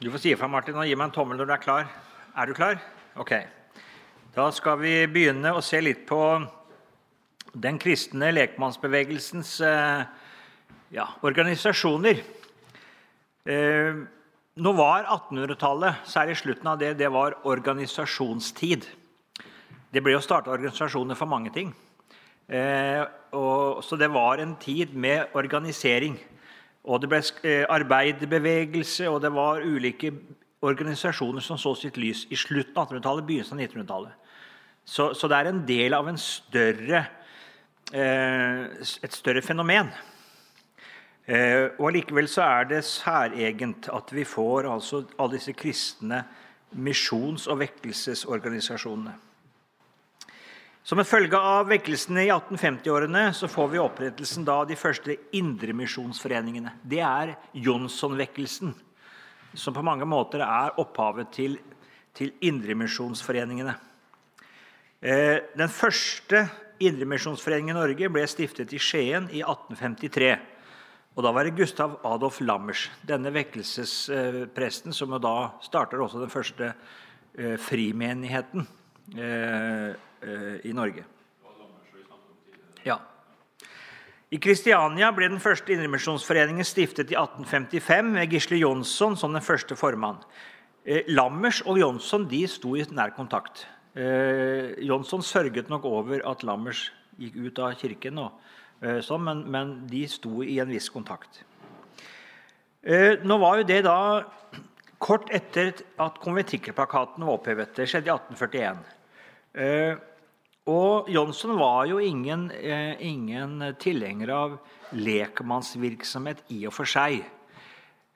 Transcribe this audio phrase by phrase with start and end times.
[0.00, 1.88] Du får si ifra, Martin, og gi meg en tommel når du er klar.
[2.32, 2.78] Er du klar?
[3.20, 3.34] Ok.
[4.32, 6.20] Da skal vi begynne å se litt på
[7.52, 10.06] den kristne lekmannsbevegelsens eh,
[10.96, 12.22] ja, organisasjoner.
[13.44, 14.00] Eh,
[14.64, 18.88] nå var 1800-tallet, særlig slutten av det, det var organisasjonstid.
[19.92, 21.76] Det ble jo starta organisasjoner for mange ting.
[22.48, 23.04] Eh,
[23.84, 26.16] så det var en tid med organisering.
[26.88, 30.12] Og det ble eh, arbeiderbevegelse, og det var ulike
[30.64, 34.36] organisasjoner som så sitt lys i slutten av 1800-tallet, begynnelsen av 1900-tallet.
[34.84, 37.04] Så, så, det er en del av en større,
[37.92, 38.62] eh,
[39.04, 39.92] et større fenomen.
[41.30, 46.24] Eh, og Likevel så er det særegent at vi får altså alle disse kristne
[46.74, 49.14] misjons- og vekkelsesorganisasjonene.
[50.82, 56.72] Som en følge av vekkelsene i 1850-årene så får vi opprettelsen av de første indremisjonsforeningene.
[56.80, 58.72] Det er Jonsson-vekkelsen,
[59.52, 61.58] som på mange måter er opphavet til,
[62.16, 63.76] til indremisjonsforeningene.
[65.04, 66.46] Eh, den første
[66.80, 70.34] indremisjonsforeningen i Norge ble stiftet i Skien i 1853.
[71.12, 76.72] Og Da var det Gustav Adolf Lammers, denne vekkelsespresten, som da starter også den første
[77.36, 78.64] eh, frimenigheten.
[80.22, 81.04] Eh, i Norge.
[82.84, 82.98] Ja.
[84.30, 89.76] I Kristiania ble den første Indremisjonsforeningen stiftet i 1855 med Gisle Jonsson som den første
[89.80, 90.20] formann.
[90.84, 93.64] Eh, Lammers og Jonsson de sto i nær kontakt.
[93.96, 96.90] Eh, Jonsson sørget nok over at Lammers
[97.20, 98.36] gikk ut av kirken, og,
[99.04, 101.42] sånn, men, men, de sto i en viss kontakt.
[102.80, 103.96] Nå var jo det da
[104.96, 107.74] kort etter at konventikkelplakaten var opphevet.
[107.76, 110.00] Det skjedde i 1841.
[110.70, 114.58] Og Johnson var jo ingen, eh, ingen tilhenger av
[114.92, 117.24] lekmannsvirksomhet i og for seg.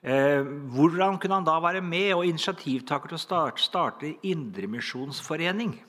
[0.04, 5.80] Eh, hvordan kunne han da være med og initiativtaker til å starte, starte Indremisjonsforening?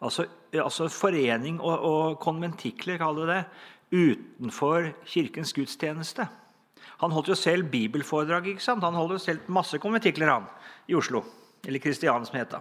[0.00, 3.40] Altså, altså forening og, og konventikler, kaller det
[3.90, 6.28] utenfor Kirkens gudstjeneste.
[7.02, 8.46] Han holdt jo selv bibelforedrag.
[8.46, 8.84] ikke sant?
[8.84, 10.46] Han holdt jo selv masse konventikler han,
[10.86, 11.24] i Oslo.
[11.66, 12.54] Eller Kristiania, som het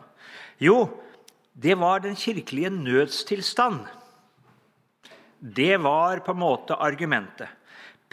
[0.59, 0.89] Jo,
[1.59, 3.79] det var den kirkelige nødstilstand.
[5.39, 7.49] Det var på en måte argumentet.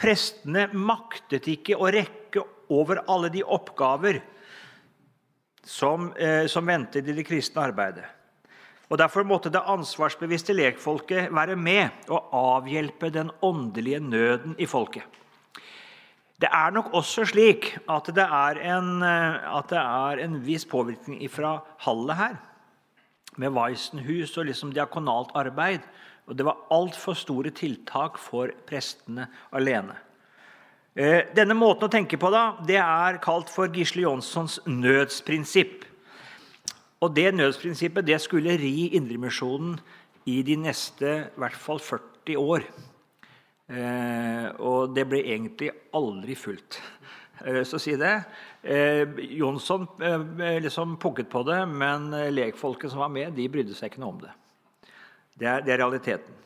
[0.01, 2.41] Prestene maktet ikke å rekke
[2.73, 4.23] over alle de oppgaver
[5.61, 8.07] som, eh, som ventet i det kristne arbeidet.
[8.89, 15.05] Og Derfor måtte det ansvarsbevisste lekfolket være med og avhjelpe den åndelige nøden i folket.
[16.41, 21.29] Det er nok også slik at det er en, eh, det er en viss påvirkning
[21.29, 22.37] fra Hallet her
[23.41, 25.85] med Weissenhus og liksom diakonalt arbeid.
[26.29, 29.97] Og det var altfor store tiltak for prestene alene.
[30.95, 35.83] Eh, denne måten å tenke på da, det er kalt for Gisle Jonssons nødsprinsipp.
[37.03, 39.75] Og Det nødsprinsippet det skulle ri Indremisjonen
[40.31, 42.65] i de neste i hvert fall 40 år.
[43.69, 46.79] Eh, og det ble egentlig aldri fulgt.
[47.43, 48.23] Eh, så si det.
[48.63, 53.91] Eh, Jonsson eh, liksom pukket på det, men lekfolket som var med, de brydde seg
[53.91, 54.33] ikke noe om det.
[55.35, 56.41] Det er, det er, realiteten.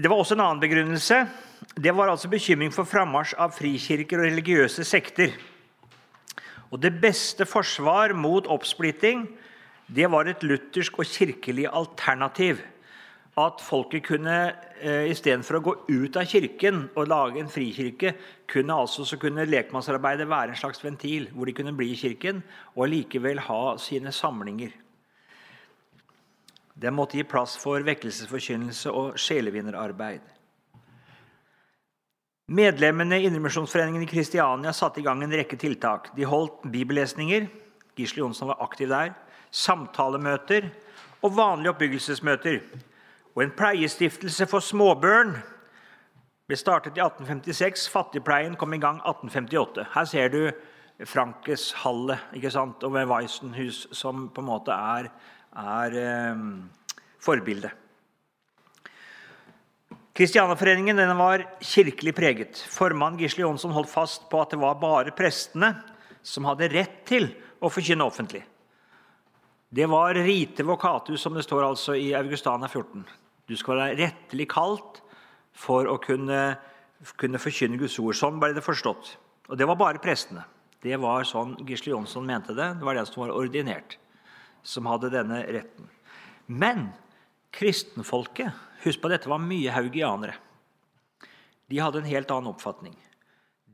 [0.00, 1.24] Det var også en annen begrunnelse.
[1.76, 5.34] Det var altså bekymring for frammarsj av frikirker og religiøse sekter.
[6.70, 9.26] Og Det beste forsvar mot oppsplitting
[9.90, 12.60] det var et luthersk og kirkelig alternativ
[13.40, 14.36] at folket kunne
[14.80, 18.14] eh, istedenfor å gå ut av kirken og lage en frikirke,
[18.50, 22.42] kunne altså så kunne lekmannsarbeidet være en slags ventil hvor de kunne bli i kirken
[22.74, 24.72] og likevel ha sine samlinger.
[26.80, 30.22] Det måtte gi plass for vekkelsesforkynnelse og sjelevinnerarbeid.
[32.50, 36.08] Medlemmene i Indremisjonsforeningen i Kristiania satte i gang en rekke tiltak.
[36.16, 37.46] De holdt bibellesninger,
[37.94, 39.12] Gisle Jonsson var aktiv der,
[39.54, 40.66] samtalemøter
[41.22, 42.62] og vanlige oppbyggelsesmøter.
[43.36, 45.36] Og en pleiestiftelse for småbørn
[46.50, 47.86] ble startet i 1856.
[47.92, 49.86] Fattigpleien kom i gang 1858.
[49.94, 50.40] Her ser du
[51.06, 52.82] Frankes Halle ikke sant?
[52.84, 55.10] og Weissenhus som på en måte er,
[55.56, 55.96] er
[56.34, 56.50] um,
[57.22, 57.70] forbildet.
[60.20, 62.58] Kristianerforeningen var kirkelig preget.
[62.68, 65.70] Formann Gisle Jonsson holdt fast på at det var bare prestene
[66.26, 67.30] som hadde rett til
[67.62, 68.42] å forkynne offentlig.
[69.70, 73.04] Det var rite vocatus, som det står altså i Augustana 14.
[73.46, 74.98] Du skal være rettelig kalt
[75.54, 76.56] for å kunne,
[77.20, 78.16] kunne forkynne Guds ord.
[78.18, 79.12] Sånn ble det forstått.
[79.46, 80.42] Og det var bare prestene.
[80.82, 82.66] Det var sånn Gisle Jonsson mente det.
[82.80, 83.94] Det var den som var ordinert,
[84.66, 85.86] som hadde denne retten.
[86.46, 86.88] Men
[87.54, 90.38] kristenfolket Husk på dette var mye haugianere.
[91.68, 92.96] De hadde en helt annen oppfatning.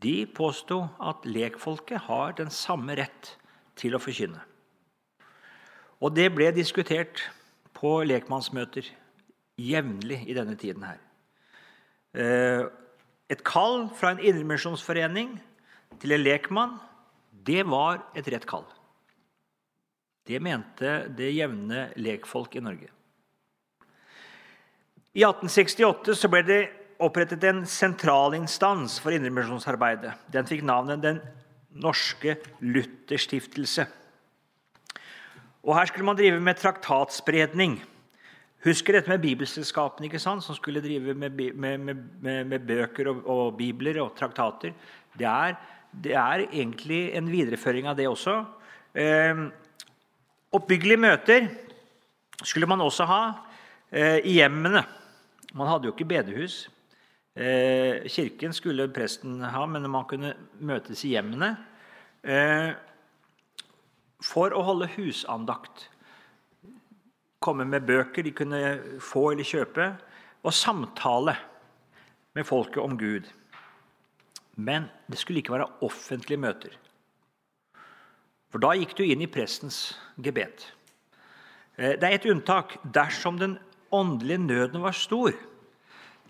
[0.02, 3.30] de påsto at lekfolket har den samme rett
[3.80, 4.42] til å forkynne.
[6.00, 7.22] Og det ble diskutert
[7.76, 8.88] på lekmannsmøter
[9.56, 11.00] jevnlig i denne tiden her.
[12.16, 12.64] Eh,
[13.32, 15.36] et kall fra en indremisjonsforening
[16.00, 16.76] til en lekmann,
[17.46, 18.66] det var et rett kall.
[20.26, 22.90] Det mente det jevne lekfolk i Norge.
[25.16, 26.60] I 1868 så ble det
[27.00, 30.12] opprettet en sentralinstans for indremisjonsarbeidet.
[30.32, 31.20] Den fikk navnet Den
[31.70, 33.86] norske Lutherstiftelse.
[35.66, 37.80] Og Her skulle man drive med traktatspredning.
[38.64, 40.44] Husker dette med bibelselskapene, ikke sant?
[40.44, 41.80] som skulle drive med, med,
[42.22, 44.74] med, med bøker og, og, bibler og traktater.
[45.18, 45.56] Det er,
[45.90, 48.36] det er, egentlig en videreføring av det også.
[48.94, 49.42] Eh,
[50.54, 51.50] oppbyggelige møter
[52.44, 53.20] skulle man også ha
[53.90, 54.84] eh, i hjemmene.
[55.54, 56.68] Man hadde jo ikke bedehus.
[57.34, 61.56] Eh, kirken skulle presten ha, men man kunne møtes i hjemmene.
[62.22, 62.70] Eh,
[64.22, 65.88] for å holde husandakt.
[67.42, 68.60] Komme med bøker de kunne
[69.02, 69.90] få eller kjøpe,
[70.46, 71.34] og samtale
[72.36, 73.26] med folket om Gud.
[74.56, 76.76] Men det skulle ikke være offentlige møter.
[78.52, 80.68] For da gikk du inn i prestens gebet.
[81.76, 83.58] Eh, det er et unntak dersom den
[83.92, 85.34] åndelige nøden var stor.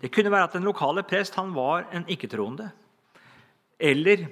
[0.01, 2.69] Det kunne være at den lokale prest han var en ikke-troende.
[3.79, 4.27] Eller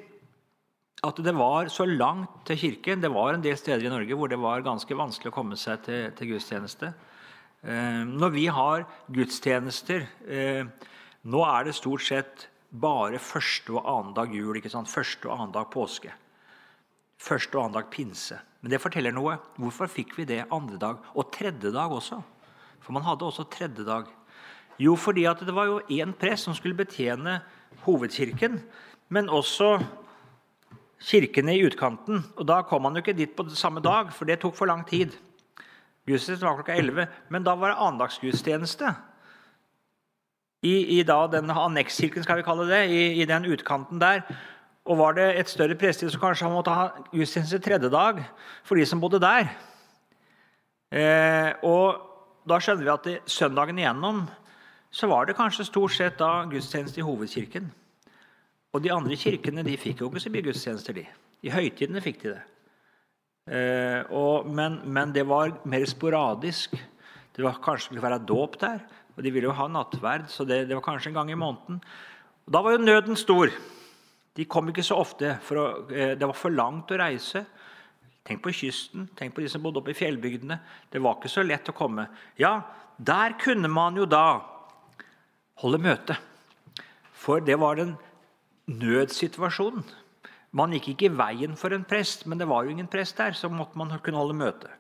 [1.06, 3.02] at det var så langt til kirken.
[3.04, 5.84] Det var en del steder i Norge hvor det var ganske vanskelig å komme seg
[5.86, 6.92] til, til gudstjeneste.
[7.66, 10.92] Eh, når vi har gudstjenester eh,
[11.26, 14.60] Nå er det stort sett bare første og annen dag jul.
[14.60, 14.92] ikke sant?
[14.92, 16.12] Første og annen dag påske.
[17.18, 18.38] Første og annen dag pinse.
[18.62, 19.40] Men det forteller noe.
[19.58, 22.20] Hvorfor fikk vi det andre dag og tredje dag også?
[22.86, 24.12] For man hadde også tredje dag.
[24.78, 27.40] Jo, fordi at det var jo én prest som skulle betjene
[27.86, 28.60] hovedkirken,
[29.10, 29.80] men også
[31.02, 32.24] kirkene i utkanten.
[32.38, 34.86] Og Da kom han jo ikke dit på samme dag, for det tok for lang
[34.88, 35.16] tid.
[36.06, 38.94] Gudstjenesten var klokka 11, men da var det andagsgudstjeneste.
[40.66, 44.22] I, i da den annekskirken, skal vi kalle det, i, i den utkanten der.
[44.86, 48.22] Og var det et større prestetid, så kanskje han måtte ha gudstjeneste tredje dag
[48.64, 49.50] for de som bodde der.
[50.94, 52.02] Eh, og
[52.46, 54.28] da skjønner vi at det, søndagen igjennom
[54.96, 57.68] så var det kanskje stort sett da gudstjeneste i hovedkirken.
[58.76, 60.98] Og de andre kirkene de fikk jo ikke så mye gudstjenester.
[60.98, 61.06] de.
[61.48, 62.44] I høytidene fikk de det.
[63.46, 66.76] Eh, og, men, men, det var mer sporadisk.
[67.36, 68.82] Det var Kanskje skulle være dåp der.
[69.16, 71.80] Og de ville jo ha nattverd, så det, det, var kanskje en gang i måneden.
[72.46, 73.54] Og Da var jo nøden stor.
[74.36, 75.38] De kom ikke så ofte.
[75.46, 77.46] For eh, det var for langt å reise.
[78.26, 80.58] Tenk på kysten, tenk på de som bodde oppe i fjellbygdene.
[80.92, 82.10] Det var ikke så lett å komme.
[82.42, 82.58] Ja,
[82.98, 84.42] der kunne man jo da
[85.62, 86.18] holde møte.
[87.16, 87.94] For det var den
[88.72, 89.84] nødsituasjon.
[90.56, 93.36] Man gikk ikke i veien for en prest, men det var jo ingen prest der,
[93.36, 94.72] så måtte man kunne holde møte.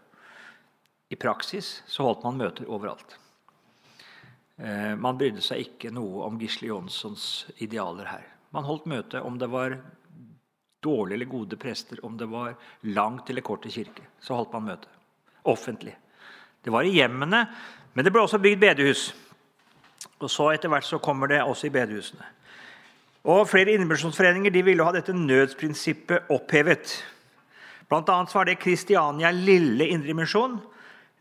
[1.11, 3.17] I praksis så holdt man møter overalt.
[4.57, 8.25] Eh, man brydde seg ikke noe om Gisle Jonssons idealer her.
[8.55, 9.75] Man holdt møte om det var
[10.85, 12.55] dårlige eller gode prester, om det var
[12.95, 14.05] langt eller kort til kirke.
[14.21, 14.89] Så holdt man møte.
[15.43, 15.95] Offentlig.
[16.63, 17.43] Det var i hjemmene,
[17.93, 19.09] men det ble også bygd bedehus.
[20.23, 22.25] Og så Etter hvert så kommer det også i bedehusene.
[23.25, 26.91] Og Flere indremisjonsforeninger ville ha dette nødsprinsippet opphevet.
[27.89, 30.59] Blant annet var det Kristiania Lille Indremisjon,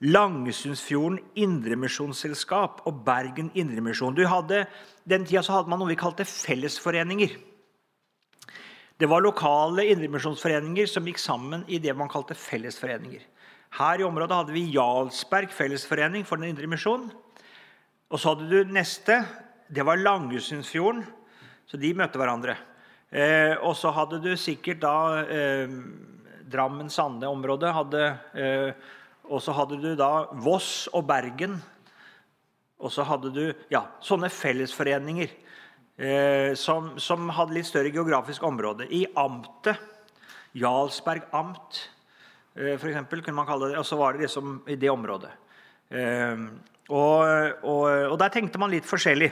[0.05, 4.17] Langesundsfjorden Indremisjonsselskap og Bergen Indremisjon.
[4.17, 7.39] Den tida hadde man noe vi kalte fellesforeninger.
[9.01, 13.25] Det var lokale indremisjonsforeninger som gikk sammen i det man kalte fellesforeninger.
[13.81, 17.09] Her i området hadde vi Jarlsberg fellesforening for Den indre misjon.
[18.11, 19.25] Og så hadde du neste.
[19.73, 21.07] Det var Langesundsfjorden
[21.69, 22.57] så de møtte hverandre.
[23.15, 25.71] Eh, og så hadde du sikkert da eh,
[26.51, 27.71] Drammen-Sande-området.
[28.35, 28.91] Eh,
[29.31, 31.57] og så hadde du da Voss og Bergen.
[32.85, 35.31] Og så hadde du ja, sånne fellesforeninger
[35.97, 38.89] eh, som, som, hadde litt større geografisk område.
[38.91, 39.81] I amtet,
[40.59, 41.81] Jarlsberg amt,
[42.59, 45.33] eh, eksempel, kunne man kalle det, og så var det liksom i det området.
[45.95, 46.45] Eh,
[46.93, 49.31] og, og, og der tenkte man litt forskjellig.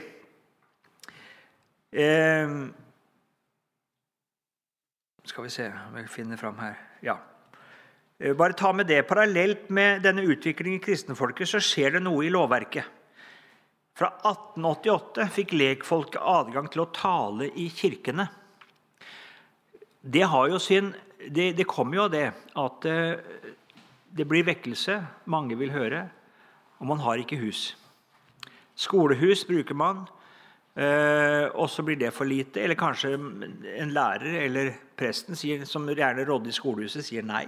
[1.93, 2.49] Eh,
[5.29, 6.79] skal vi se om jeg finner fram her.
[7.05, 7.19] Ja.
[8.17, 9.03] Eh, bare ta med det.
[9.05, 12.87] Parallelt med denne utviklingen i kristenfolket så skjer det noe i lovverket.
[13.93, 18.25] Fra 1888 fikk lekfolket adgang til å tale i kirkene.
[20.01, 20.89] Det, har jo sin,
[21.29, 22.25] det, det kommer jo av det
[22.57, 23.45] at eh,
[24.17, 24.97] det blir vekkelse,
[25.29, 26.07] mange vil høre,
[26.81, 27.75] og man har ikke hus.
[28.73, 30.07] Skolehus bruker man.
[30.73, 32.63] Eh, og så blir det for lite.
[32.63, 37.45] Eller kanskje en lærer eller presten, sier, som gjerne rådde i skolehuset, sier nei.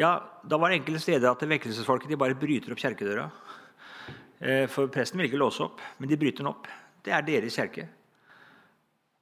[0.00, 3.30] Ja, Da var det enkelte steder at vekkelsesfolket bare bryter opp kjerkedøra.
[4.40, 6.66] Eh, for presten vil ikke låse opp, men de bryter den opp.
[7.04, 7.86] Det er deres kjerke.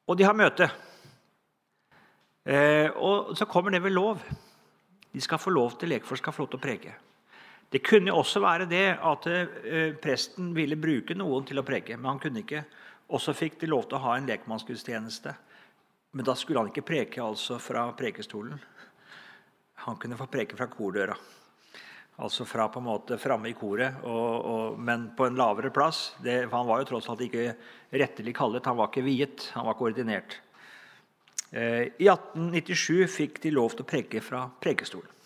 [0.09, 0.71] Og de har møte.
[2.47, 4.23] Eh, og så kommer det ved lov.
[5.13, 6.95] De skal få lov til, Lekfolk skal få lov til å preke.
[7.71, 12.17] Det kunne også være det at eh, presten ville bruke noen til å preke, men
[12.17, 12.65] han kunne ikke.
[13.11, 15.35] Og så fikk de lov til å ha en lekmannsgudstjeneste.
[16.11, 18.59] Men da skulle han ikke preke altså fra prekestolen.
[19.87, 21.15] Han kunne få preke fra kordøra.
[22.21, 26.11] Altså fra på en måte framme i koret, og, og, men på en lavere plass.
[26.21, 27.55] Det, han var jo tross alt ikke
[28.03, 30.37] rettelig kallet, han var ikke viet, han var ikke ordinert.
[31.55, 35.20] Eh, I 1897 fikk de lov til å preke fra prekestolen.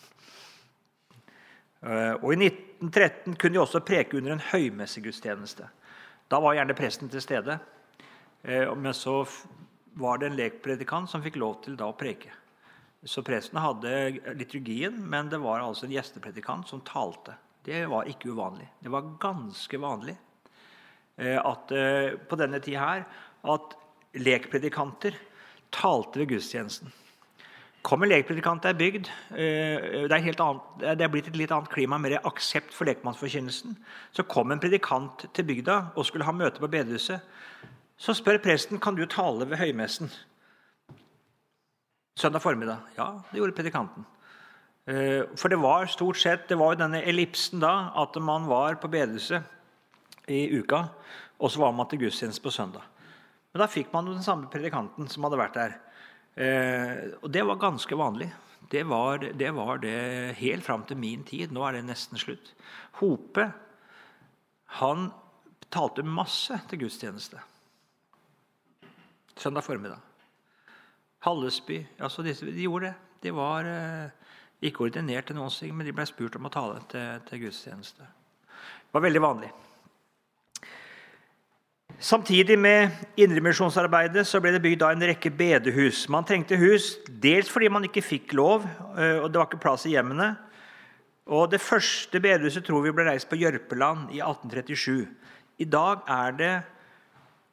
[1.84, 5.66] Eh, og I 1913 kunne de også preke under en høymessegudstjeneste.
[6.30, 7.58] Da var gjerne presten til stede.
[8.42, 9.20] Eh, men så
[10.00, 12.32] var det en lekpredikant som fikk lov til da å preke.
[13.04, 17.36] Så presten hadde liturgien, men det var altså en gjestepredikant som talte.
[17.64, 18.66] Det var ikke uvanlig.
[18.80, 20.16] Det var ganske vanlig
[21.20, 21.72] eh, at
[22.28, 23.06] på denne tida her
[23.54, 23.76] at
[24.16, 25.16] lekpredikanter
[25.74, 26.92] talte ved gudstjenesten.
[27.84, 31.98] Kommer lekpredikant er bygd, eh, det er, annet, det er, blitt et litt annet klima,
[32.00, 33.76] mer aksept for lekmannsforkynnelsen.
[34.16, 37.20] Så kom en predikant til bygda og skulle ha møte på bedehuset.
[38.00, 40.08] Så spør presten kan du tale ved høymessen.
[42.16, 42.88] Søndag formiddag.
[42.96, 44.06] Ja, det gjorde predikanten.
[44.88, 48.80] Eh, for det var stort sett det var jo denne ellipsen da, at man var
[48.80, 49.44] på bedehuset
[50.28, 50.86] i uka,
[51.36, 52.84] og så var man til gudstjeneste på søndag.
[53.52, 55.74] Men da fikk man jo den samme predikanten som hadde vært der.
[56.34, 58.30] Eh, og det var ganske vanlig.
[58.70, 61.52] Det var, det var det helt fram til min tid.
[61.52, 62.54] Nå er det nesten slutt.
[63.00, 63.50] Hope
[64.80, 65.10] han
[65.74, 67.42] talte masse til gudstjeneste
[69.36, 69.98] søndag formiddag.
[71.18, 72.94] Hallesby altså disse, De gjorde det.
[73.22, 74.10] De var eh,
[74.60, 78.04] ikke ordinert til noen ting, men de ble spurt om å tale til, til gudstjeneste.
[78.04, 79.50] Det var veldig vanlig.
[82.02, 86.08] Samtidig med indremisjonsarbeidet ble det bygd en rekke bedehus.
[86.10, 88.66] Man trengte hus dels fordi man ikke fikk lov,
[88.98, 90.34] eh, og det var ikke plass i hjemmene.
[91.26, 95.06] Og Det første bedehuset tror vi ble reist på Jørpeland i 1837.
[95.58, 96.62] I dag er det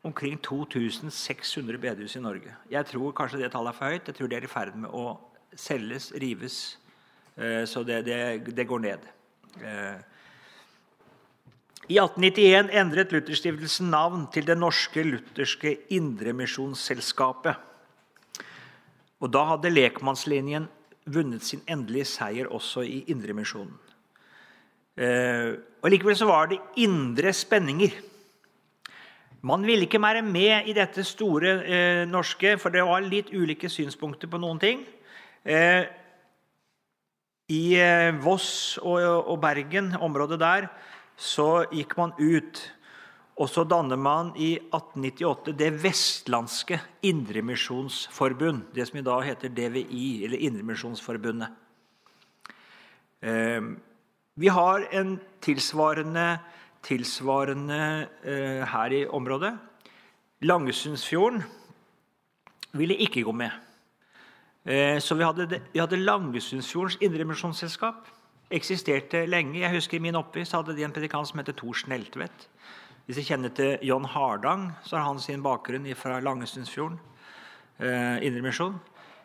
[0.03, 2.55] omkring 2600 bedehus i Norge.
[2.69, 4.07] Jeg tror kanskje det tallet er for høyt.
[4.07, 5.19] Jeg tror det er i ferd med å
[5.55, 6.77] selges, rives.
[7.37, 9.05] Eh, så det, det, det går ned.
[11.89, 17.55] I 1891 endret Lutherstiftelsen navn til Det norske lutherske indremisjonsselskapet.
[19.21, 20.67] Og da hadde lekmannslinjen
[21.05, 23.73] vunnet sin endelige seier også i Indremisjonen.
[24.97, 27.93] Eh, og Likevel så var det indre spenninger.
[29.41, 33.69] Man ville ikke være med i dette store eh, norske, for det var litt ulike
[33.69, 34.83] synspunkter på noen ting.
[35.41, 35.81] Eh,
[37.49, 40.69] I eh, Voss og, og, Bergen, området der,
[41.21, 42.61] så gikk man ut.
[43.41, 48.73] Og så danner man i 1898 Det vestlandske indremisjonsforbund.
[48.73, 51.49] Det som i dag heter DVI, eller Indremisjonsforbundet.
[53.21, 53.61] Eh,
[54.33, 56.39] vi har en tilsvarende
[56.85, 59.53] tilsvarende eh, her i området.
[60.41, 61.43] Langesundsfjorden
[62.73, 63.51] ville ikke gå med.
[64.65, 68.07] Eh, så vi hadde, vi hadde Langesundsfjordens Indremisjonsselskap.
[68.51, 69.59] Eksisterte lenge.
[69.61, 72.39] Jeg husker I min oppvist hadde de en predikant som heter Tor Sneltvedt.
[73.05, 76.99] Hvis jeg kjenner til John Hardang, så har han sin bakgrunn fra Langesundsfjorden.
[77.79, 78.75] Eh, Indremisjon.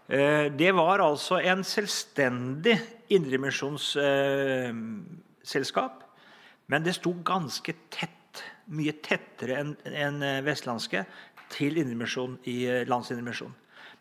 [0.09, 2.81] Eh, det var altså en selvstendig
[3.11, 6.07] indremisjonsselskap
[6.67, 8.43] men det sto ganske tett,
[8.75, 11.05] mye tettere enn en eh, vestlandske,
[11.53, 12.83] til Indremisjon i eh.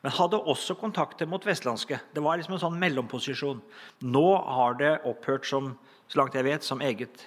[0.05, 1.97] Men hadde også kontakter mot vestlandske.
[2.13, 3.63] Det var liksom en sånn mellomposisjon.
[4.05, 4.25] Nå
[4.57, 5.71] har det opphørt som,
[6.05, 7.25] så langt jeg vet, som eget.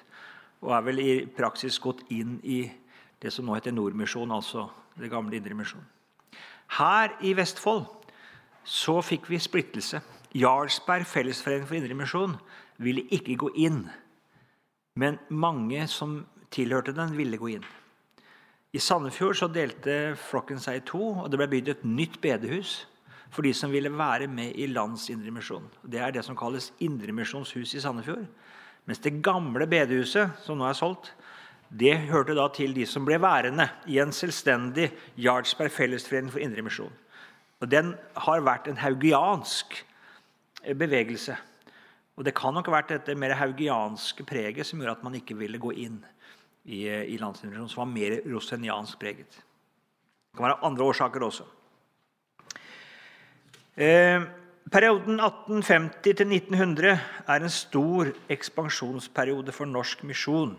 [0.63, 2.63] Og er vel i praksis gått inn i
[3.19, 5.83] det som nå heter Nordmisjon, altså det gamle Indremisjon.
[6.79, 7.89] Her i Vestfold
[8.63, 9.99] så fikk vi splittelse.
[10.39, 12.39] Jarlsberg fellesforening for Indremisjon
[12.79, 13.89] ville ikke gå inn
[14.99, 16.23] men mange som
[16.55, 17.67] tilhørte den, ville gå inn.
[18.77, 22.83] I Sandefjord så delte flokken seg i to, og det ble bygd et nytt bedehus
[23.33, 25.65] for de som ville være med i Lands Indremisjon.
[25.85, 28.27] Det er det som kalles Indremisjonshus i Sandefjord.
[28.89, 31.15] Mens det gamle bedehuset, som nå er solgt,
[31.69, 36.93] det hørte da til de som ble værende i en selvstendig Jarlsberg fellesforening for Indremisjon.
[37.61, 39.77] Og Den har vært en haugiansk
[40.77, 41.37] bevegelse.
[42.17, 45.37] Og Det kan nok ha vært dette mer haugianske preget som gjorde at man ikke
[45.37, 46.01] ville gå inn
[46.69, 49.39] i, i Landsmisjonen som var mer roseniansk preget.
[50.29, 51.47] Det kan være andre årsaker også.
[53.79, 54.23] Eh,
[54.71, 56.95] perioden 1850 til 1900
[57.27, 60.57] er en stor ekspansjonsperiode for norsk misjon.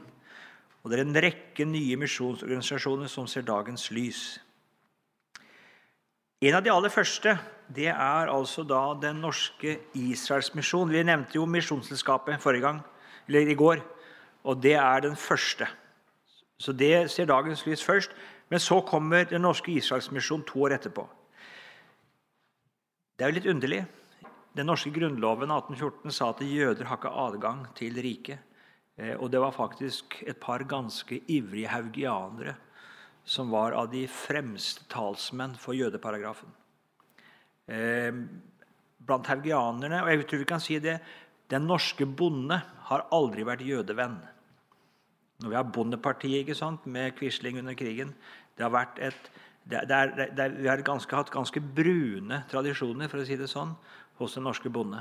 [0.83, 4.39] Og det er en rekke nye misjonsorganisasjoner som ser dagens lys.
[6.39, 7.35] En av de aller første
[7.69, 10.89] det er altså da Den norske Israelsmisjon.
[10.89, 12.39] Vi nevnte jo Misjonsselskapet
[13.29, 13.83] i går.
[14.43, 15.67] Og det er den første.
[16.59, 18.11] Så det ser dagens lys først.
[18.49, 21.07] Men så kommer Den norske Israelsmisjon to år etterpå.
[23.17, 23.85] Det er jo litt underlig.
[24.55, 28.39] Den norske grunnloven av 1814 sa at jøder har ikke adgang til riket.
[28.97, 32.55] Eh, og det var faktisk et par ganske ivrige haugianere
[33.29, 36.49] som var av de fremste talsmenn for jødeparagrafen.
[37.69, 38.11] Eh,
[38.99, 40.99] blant haugianerne, og jeg tror vi kan si det,
[41.49, 42.57] den norske bonde
[42.89, 44.17] har aldri vært jødevenn.
[45.39, 48.11] Når vi har Bondepartiet ikke sant, med Quisling under krigen
[48.59, 49.29] det har vært et,
[49.71, 53.47] det, er, det er, Vi har ganske, hatt ganske brune tradisjoner for å si det
[53.47, 53.71] sånn,
[54.19, 54.99] hos den norske bonde.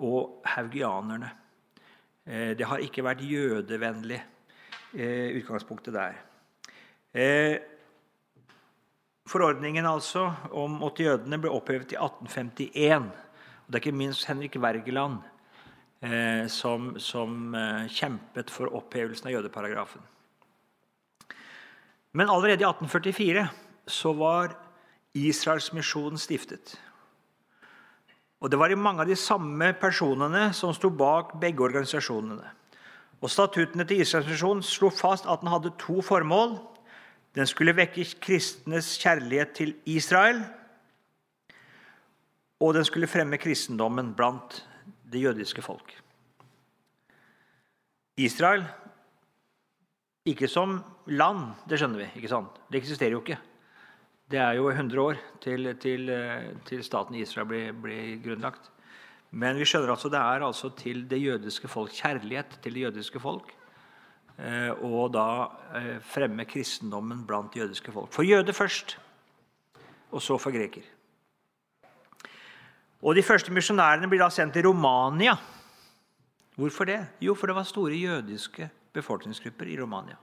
[0.00, 1.28] Og haugianerne.
[2.24, 4.22] Eh, det har ikke vært jødevennlig
[4.94, 6.16] eh, utgangspunktet der.
[7.12, 7.58] Eh,
[9.28, 13.10] forordningen altså om åtte jødene ble opphevet i 1851.
[13.12, 15.20] Og det er ikke minst Henrik Wergeland
[16.46, 20.04] som, som eh, kjempet for opphevelsen av jødeparagrafen.
[22.14, 23.48] Men allerede i 1844
[23.90, 24.54] så var
[25.18, 26.76] Israelsmisjonen stiftet.
[28.38, 32.46] Og Det var mange av de samme personene som sto bak begge organisasjonene.
[33.18, 36.60] Og Statuttene til Israelsmisjonen slo fast at den hadde to formål.
[37.34, 40.44] Den skulle vekke kristnes kjærlighet til Israel,
[42.60, 44.67] og den skulle fremme kristendommen blant
[45.08, 45.94] det jødiske folk.
[48.18, 48.64] Israel
[50.28, 52.08] ikke som land, det skjønner vi.
[52.18, 52.58] ikke sant?
[52.68, 53.38] Det eksisterer jo ikke.
[54.28, 56.10] Det er jo 100 år til, til,
[56.68, 58.68] til staten Israel blir, blir, grunnlagt.
[59.30, 63.20] Men vi skjønner altså det er altså til det jødiske folk, kjærlighet til det jødiske
[63.20, 63.54] folk.
[64.38, 65.28] Eh, og da
[65.80, 68.12] eh, fremme kristendommen blant jødiske folk.
[68.12, 68.98] For jøde først,
[70.12, 70.84] og så for greker.
[73.02, 75.36] Og De første misjonærene blir da sendt til Romania.
[76.58, 76.98] Hvorfor det?
[77.22, 80.16] Jo, for det var store jødiske befolkningsgrupper i Romania.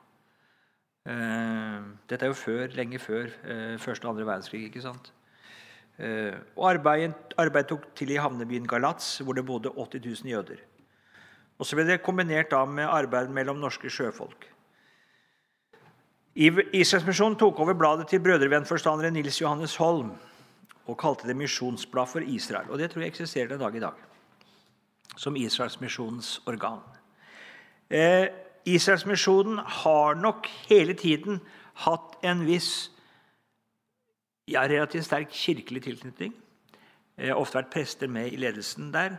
[1.08, 4.66] Eh, dette er jo før, lenge før eh, første og andre verdenskrig.
[4.66, 5.14] ikke sant?
[5.98, 10.60] Eh, og arbeidet, arbeidet tok til i havnebyen Galatz, hvor det bodde 80 000 jøder.
[11.58, 14.50] Og Så ble det kombinert da med arbeid mellom norske sjøfolk.
[16.36, 20.12] Israelsmisjonen tok over bladet til brødrevennforstanderen Nils Johannes Holm
[20.86, 22.70] og kalte det Misjonsblad for Israel.
[22.70, 23.94] Og Det tror jeg eksisterer den dag i dag,
[25.18, 26.82] som Israelsmisjonens organ.
[27.90, 28.28] Eh,
[28.66, 31.42] Israelsmisjonen har nok hele tiden
[31.86, 32.92] hatt en viss
[34.48, 36.34] ja, relativt sterk kirkelig tilknytning.
[37.18, 39.18] Eh, ofte vært prester med i ledelsen der.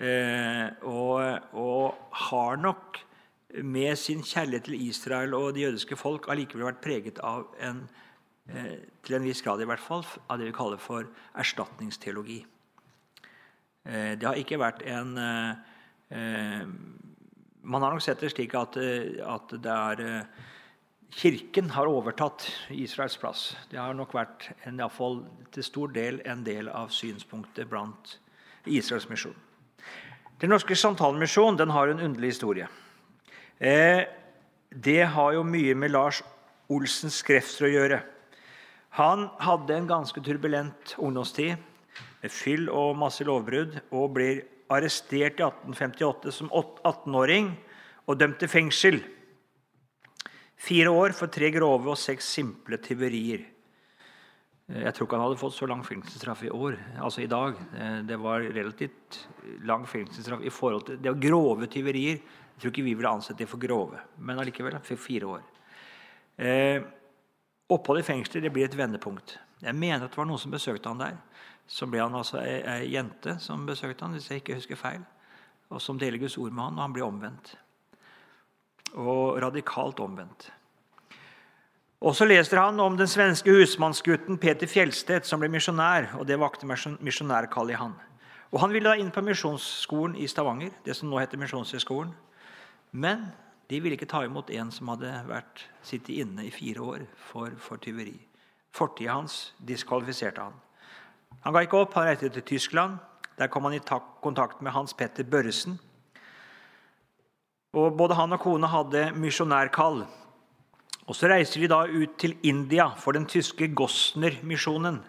[0.00, 1.96] Eh, og, og,
[2.30, 2.98] har nok
[3.62, 7.82] med sin kjærlighet til Israel og det jødiske folk allikevel vært preget av en
[9.06, 11.06] til en viss grad i hvert fall, av det vi kaller for
[11.38, 12.40] erstatningsteologi.
[13.86, 15.60] Eh, det har ikke vært en eh,
[16.16, 16.64] eh,
[17.62, 20.46] man har nok sett det slik at, eh, at det er eh,
[21.10, 23.56] Kirken har overtatt Israels plass.
[23.70, 28.12] Det har nok vært en, fall, til stor del en del av synspunktet blant
[28.64, 29.34] Israels misjon.
[30.40, 32.68] Den norske Santalmisjon den har en underlig historie.
[33.58, 34.06] Eh,
[34.70, 36.22] det har jo mye med Lars
[36.70, 38.00] Olsens krefter å gjøre.
[38.98, 41.54] Han hadde en ganske turbulent ungdomstid
[42.20, 47.52] med fyll og masse lovbrudd, og blir arrestert i 1858 som 18-åring
[48.06, 49.00] og dømt til fengsel.
[50.60, 53.46] Fire år for tre grove og seks simple tyverier.
[54.70, 57.56] Jeg tror ikke han hadde fått så lang fengselsstraff i år, altså i dag.
[58.06, 59.18] Det var relativt
[59.66, 62.20] lang fengselsstraff i forhold til Det var grove tyverier.
[62.20, 65.46] Jeg tror ikke vi ville ansett det for grove, men allikevel for fire år.
[67.70, 69.38] Eh, opphold i fengselet det blir et vendepunkt.
[69.62, 71.16] Jeg mener at det var noen som besøkte han der.
[71.68, 75.02] Så ble han altså ei, jente som besøkte han, hvis jeg ikke husker feil,
[75.70, 77.54] og som deler Guds ord med han, og han blir omvendt.
[78.94, 80.50] Og radikalt omvendt.
[82.00, 86.16] Og Så leser han om den svenske husmannsgutten Peter Fjellstedt som ble misjonær.
[86.18, 87.94] og Det vakte misjonærkallet i han.
[88.52, 92.14] Og Han ville da inn på misjonsskolen i Stavanger, det som nå heter Misjonshøgskolen.
[92.92, 93.30] Men
[93.70, 97.54] de ville ikke ta imot en som hadde vært sittet inne i fire år for,
[97.62, 98.16] for tyveri.
[98.74, 100.56] Fortida hans diskvalifiserte han.
[101.44, 102.98] Han ga ikke opp, han reiste til Tyskland.
[103.38, 103.82] Der kom han i
[104.20, 105.78] kontakt med Hans Petter Børresen.
[107.72, 110.02] Og Både han og kona hadde misjonærkall.
[111.06, 115.00] Og Så reiser de da ut til India for den tyske Gosner-misjonen.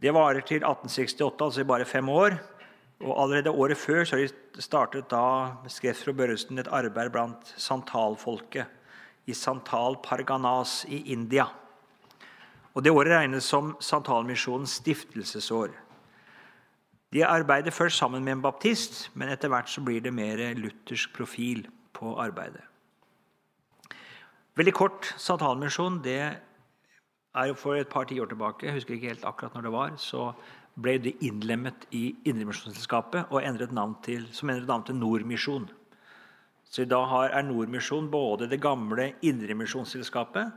[0.00, 2.38] Det varer til 1868, altså i bare fem år.
[3.00, 4.18] Og Allerede året før så
[4.58, 8.66] startet da Skrefsrud Børresen et arbeid blant santalfolket
[9.26, 11.46] i Santal Parganas i India.
[12.74, 15.68] Og Det året regnes som Santalmisjonens stiftelsesår.
[17.12, 21.14] De arbeider først sammen med en baptist, men etter hvert så blir det mer luthersk
[21.16, 22.62] profil på arbeidet.
[24.58, 26.20] Veldig kort Santalmisjon det
[27.34, 30.32] er for et par tiår tilbake, jeg husker ikke helt akkurat når det var, så
[30.78, 35.66] ble det innlemmet i Indremisjonsselskapet og endret navn til, som endret navn til Nordmisjon.
[36.68, 40.52] Så i dag er Nordmisjon både det gamle Indremisjonsselskapet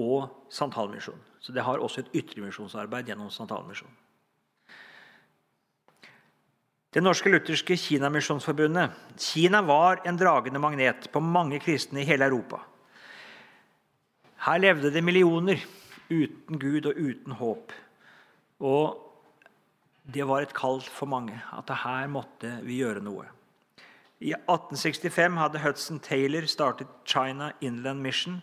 [0.00, 1.20] og Santalmisjon.
[1.40, 3.90] Så det har også et ytremisjonsarbeid gjennom Santalmisjon.
[6.94, 8.92] Det norske lutherske Kinamisjonsforbundet.
[9.18, 12.60] Kina var en dragende magnet på mange kristne i hele Europa.
[14.44, 15.58] Her levde det millioner
[16.06, 17.72] uten Gud og uten håp.
[18.62, 19.03] Og
[20.04, 23.24] det var et kall for mange at her måtte vi gjøre noe.
[24.20, 28.42] I 1865 hadde Hudson Taylor startet China Inland Mission.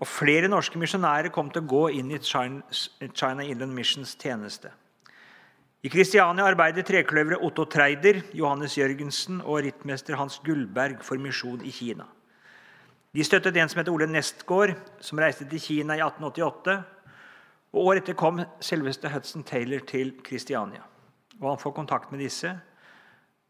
[0.00, 4.70] Og flere norske misjonærer kom til å gå inn i China Inland Missions tjeneste.
[5.80, 11.72] I Kristiania arbeider trekløveret Otto Treider, Johannes Jørgensen og rittmester Hans Gullberg for misjon i
[11.72, 12.04] Kina.
[13.16, 16.76] De støttet en som heter Ole Nestgård, som reiste til Kina i 1888.
[17.70, 20.82] og Året etter kom selveste Hudson Taylor til Kristiania.
[21.40, 22.50] Og Han får kontakt med disse.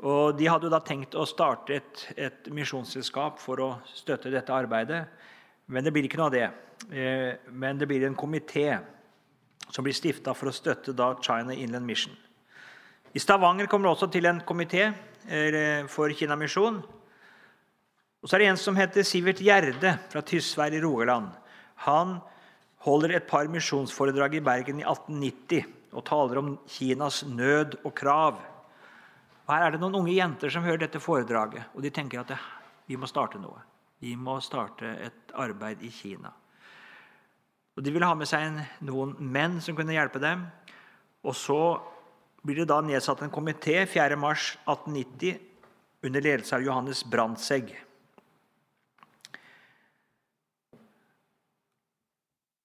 [0.00, 4.52] Og De hadde jo da tenkt å starte et, et misjonsselskap for å støtte dette
[4.52, 5.06] arbeidet.
[5.66, 6.48] Men det blir ikke noe av det.
[6.92, 8.78] Eh, men det blir en komité
[9.70, 12.16] som blir stifta for å støtte da China Inland Mission.
[13.14, 14.90] I Stavanger kommer det også til en komité
[15.28, 16.80] eh, for Kinamisjon.
[18.20, 21.30] Og så er det en som heter Sivert Gjerde fra Tysvær i Rogaland.
[21.86, 22.18] Han
[22.86, 28.40] holder et par misjonsforedrag i Bergen i 1890 og taler om Kinas nød og krav.
[29.46, 32.36] Og Her er det noen unge jenter som hører dette foredraget, og de tenker at
[32.86, 33.58] vi må starte noe.
[34.00, 36.30] Vi må starte et arbeid i Kina.
[37.76, 40.46] Og De ville ha med seg noen menn som kunne hjelpe dem.
[41.24, 41.60] Og Så
[42.42, 45.40] blir det da nedsatt en komité 4.3.1890
[46.02, 47.74] under ledelse av Johannes Brandtzæg.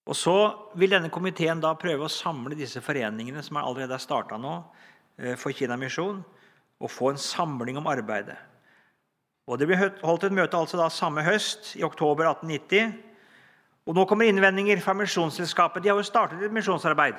[0.05, 0.35] Og Så
[0.77, 4.63] vil denne komiteen da prøve å samle disse foreningene som allerede er starta nå,
[5.17, 6.23] eh, for Kina Misjon,
[6.79, 8.37] og få en samling om arbeidet.
[9.47, 12.93] Og Det ble holdt et møte altså da samme høst, i oktober 1890.
[13.87, 15.83] Og Nå kommer innvendinger fra Misjonsselskapet.
[15.83, 17.15] De har jo startet et misjonsarbeid.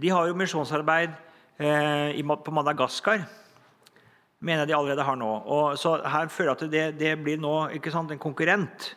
[0.00, 1.10] De har jo misjonsarbeid
[1.58, 3.26] eh, på Madagaskar,
[4.40, 5.42] mener jeg de allerede har nå.
[5.46, 8.94] Og så her føler jeg at det, det blir nå sant, en konkurrent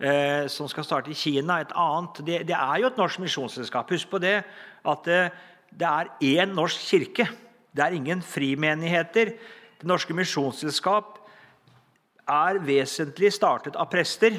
[0.00, 1.60] eh, som skal starte i Kina.
[1.60, 2.20] Et annet.
[2.26, 3.90] Det, det er jo et norsk misjonsselskap.
[3.92, 5.22] Husk på det at det,
[5.70, 7.28] det er én norsk kirke.
[7.72, 9.34] Det er ingen frimenigheter.
[9.80, 11.18] Det norske misjonsselskap
[12.30, 14.36] er vesentlig startet av prester,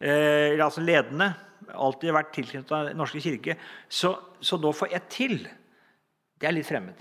[0.00, 1.32] eh, altså ledende.
[1.76, 3.56] Alltid vært tilknyttet av Den norske kirke.
[3.88, 5.38] Så, så da får ett til.
[6.36, 6.98] Det er litt fremmed.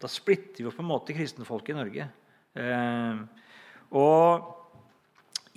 [0.00, 2.08] Da splitter vi på en måte kristenfolket i Norge.
[2.56, 3.20] Eh,
[3.90, 4.59] og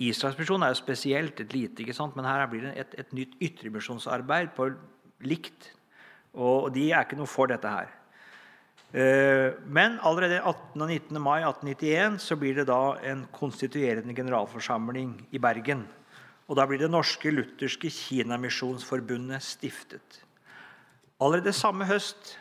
[0.02, 2.16] Israelsmisjonen er jo spesielt et lite, ikke sant?
[2.16, 4.72] men her blir det et, et nytt ytremisjonsarbeid på
[5.22, 5.70] likt.
[6.34, 7.92] Og de er ikke noe for dette her.
[8.94, 10.82] Eh, men allerede 18.
[10.82, 11.20] og 19.
[11.22, 15.86] mai 1891 så blir det da en konstituerende generalforsamling i Bergen.
[16.48, 20.24] Og Da blir Det norske lutherske Kinamisjonsforbundet stiftet.
[21.20, 22.38] Allerede samme høst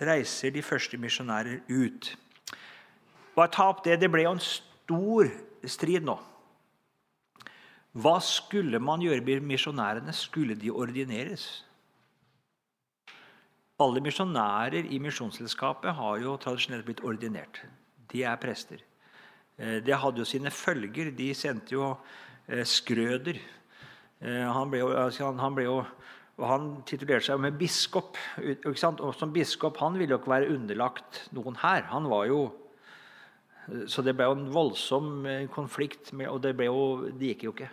[0.00, 2.16] reiser de første misjonærer ut.
[3.34, 5.28] Bare ta opp Det det ble jo en stor
[5.66, 6.18] strid nå.
[7.92, 10.14] Hva skulle man gjøre med misjonærene?
[10.16, 11.44] Skulle de ordineres?
[13.82, 17.60] Alle misjonærer i Misjonsselskapet har jo tradisjonelt blitt ordinert.
[18.12, 18.80] De er prester.
[19.58, 21.10] Eh, det hadde jo sine følger.
[21.16, 21.90] De sendte jo
[22.48, 23.40] eh, Skrøder.
[24.22, 24.88] Eh, han ble jo,
[25.42, 25.82] han ble jo
[26.40, 28.16] og Han titulerte seg med biskop.
[28.40, 31.84] Og som biskop han ville jo ikke være underlagt noen her.
[31.92, 32.40] Han var jo,
[33.86, 37.68] Så det ble jo en voldsom konflikt, og det, jo, det gikk jo ikke.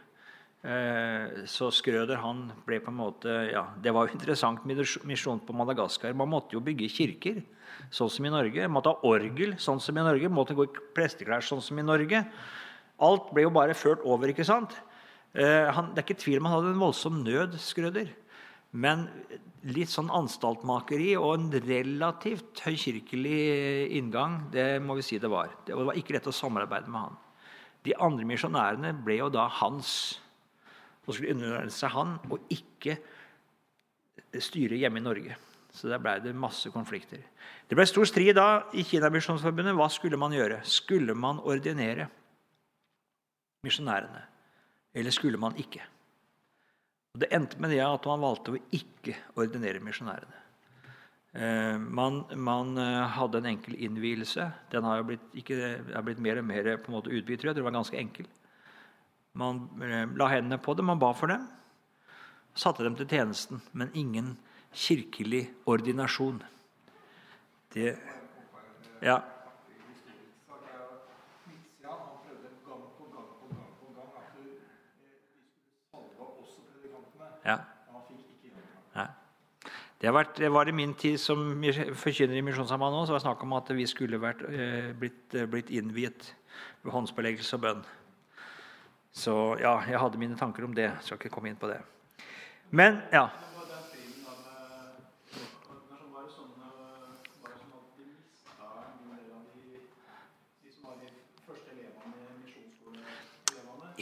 [0.60, 5.40] Eh, så Skrøder han ble på en måte ja, Det var jo interessant med misjon
[5.40, 6.16] på Madagaskar.
[6.18, 7.40] Man måtte jo bygge kirker,
[7.96, 8.68] sånn som i Norge.
[8.68, 10.28] Man måtte ha orgel, sånn som i Norge.
[10.28, 12.26] Man måtte gå i presteklær, sånn som i Norge.
[13.00, 14.34] Alt ble jo bare ført over.
[14.34, 14.76] ikke sant?
[15.32, 18.12] Eh, han, det er ikke tvil om han hadde en voldsom nød, Skrøder.
[18.76, 19.08] Men
[19.66, 25.56] litt sånn anstaltmakeri og en relativt høykirkelig inngang, det må vi si det var.
[25.66, 27.22] Det var ikke lett å samarbeide med han.
[27.88, 30.20] De andre misjonærene ble jo da hans
[31.10, 33.00] og skulle underordne seg han og ikke
[34.38, 35.38] styre hjemme i Norge.
[35.74, 37.22] Så der ble det masse konflikter.
[37.70, 39.78] Det ble stor strid da i Kinamisjonsforbundet.
[39.78, 40.62] Hva skulle man gjøre?
[40.66, 42.10] Skulle man ordinere
[43.66, 44.22] misjonærene,
[44.96, 45.82] eller skulle man ikke?
[47.14, 50.46] Og Det endte med det at man valgte å ikke ordinere misjonærene.
[51.34, 54.48] Eh, man, man, eh, hadde en enkel innvielse.
[54.72, 55.58] Den har blitt, ikke,
[55.94, 57.56] har blitt mer og mer på en måte utvidet.
[57.56, 58.30] Det var ganske enkel.
[59.40, 61.48] Man eh, la hendene på dem, man ba for dem.
[62.60, 64.34] Satte dem til tjenesten, men ingen
[64.76, 66.44] kirkelig ordinasjon.
[67.74, 67.98] Det
[69.02, 69.22] Ja.
[77.46, 77.58] Ja.
[80.00, 81.42] Det, vært, det, var i min tid som
[82.00, 85.72] forkynner i Misjonssambandet så var det snakk om at vi skulle vært, eh, blitt, blitt,
[85.76, 86.30] innviet
[86.84, 87.82] ved håndsbeleggelse og bønn.
[89.12, 90.92] Så ja, jeg hadde mine tanker om det.
[91.06, 91.80] Skal ikke komme inn på det.
[92.70, 93.28] Men ja.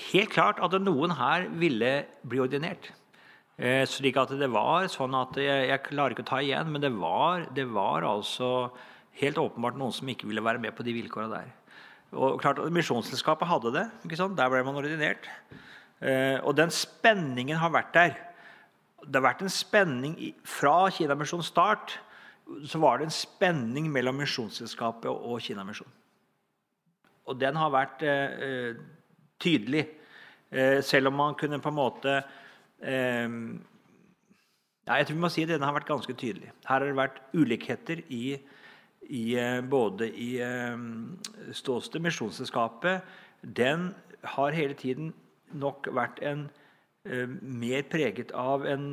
[0.08, 1.92] Helt klart at noen her ville
[2.24, 2.94] bli ordinert.
[3.58, 6.84] Eh, slik at det var sånn at jeg, jeg, klarer ikke å ta igjen, men
[6.84, 8.70] det var, det var, altså
[9.18, 11.50] helt åpenbart noen som ikke ville være med på de vilkåra der.
[12.16, 13.86] Og klart, Misjonsselskapet hadde det.
[14.08, 14.38] ikke sant?
[14.38, 15.28] Der ble man ordinert.
[16.00, 18.16] Eh, og den spenningen har vært der.
[19.04, 20.16] Det har vært en spenning
[20.46, 22.00] Fra Kinamisjonens start
[22.68, 25.94] så var det en spenning mellom Misjonsselskapet og Kinamisjonen.
[27.28, 28.78] Og den har vært eh,
[29.44, 29.84] tydelig.
[30.48, 32.22] Eh, selv om man kunne på en måte
[34.88, 36.52] ja, jeg tror vi må si at den har vært ganske tydelig.
[36.68, 38.38] Her har det vært ulikheter i,
[39.10, 41.18] i eh, både i ehm,
[41.56, 43.02] ståsted Misjonsselskapet
[43.42, 43.94] Den
[44.24, 45.14] har hele tiden
[45.54, 46.48] nok vært en
[47.08, 48.90] uh, mer preget av en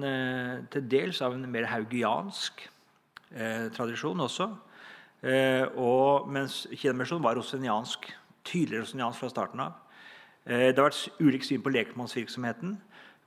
[0.71, 2.63] til dels av en mer haugiansk
[3.35, 4.47] eh, tradisjon også.
[5.81, 8.11] og mens Kinamisjonen var roseniansk,
[8.45, 9.73] tydeligere roseniansk fra starten av.
[10.45, 12.77] det har vært ulikt syn på lekmannsvirksomheten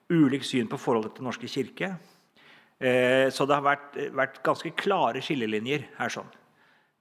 [0.10, 1.95] ulikt syn på forholdet til Den norske kirke.
[2.80, 6.10] Eh, så det har vært, vært, ganske klare skillelinjer her.
[6.10, 6.30] sånn.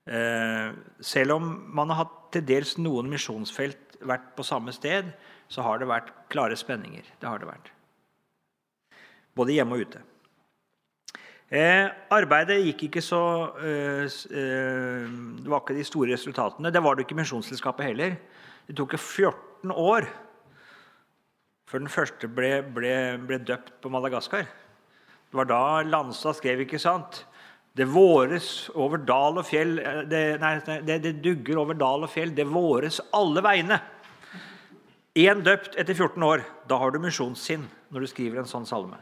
[0.06, 5.08] Eh, selv om man har hatt til dels noen misjonsfelt vært på samme sted,
[5.50, 7.06] så har det vært klare spenninger.
[7.20, 7.72] Det har det vært.
[9.36, 10.02] Både hjemme og ute.
[11.46, 13.20] Eh, arbeidet gikk ikke så
[13.62, 15.04] eh, eh,
[15.38, 16.72] Det var ikke de store resultatene.
[16.74, 18.16] Det var det ikke i Misjonsselskapet heller.
[18.66, 20.08] Det tok 14 år
[21.66, 22.94] før den første ble, ble,
[23.26, 24.46] ble døpt på Madagaskar.
[25.26, 27.24] Det var da Landstad skrev, ikke sant?
[27.76, 30.54] Det våres over dal og fjell eh, det, nei,
[30.86, 32.32] det, det, dugger over dal og fjell.
[32.32, 33.80] Det våres alle veiene.
[35.16, 36.44] Én døpt etter 14 år.
[36.68, 38.98] Da har du misjonssinn når du skriver en sånn salme.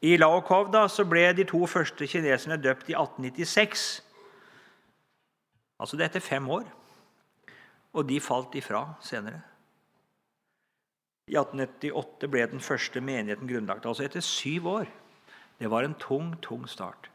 [0.00, 3.86] I Laokov da, så ble de to første kineserne døpt i 1896.
[5.78, 6.64] Altså det etter fem år.
[7.98, 9.42] Og de falt ifra senere.
[11.28, 13.84] I 1898 ble den første menigheten grunnlagt.
[13.84, 14.90] Altså etter syv år.
[15.58, 17.10] Det var en tung, tung start.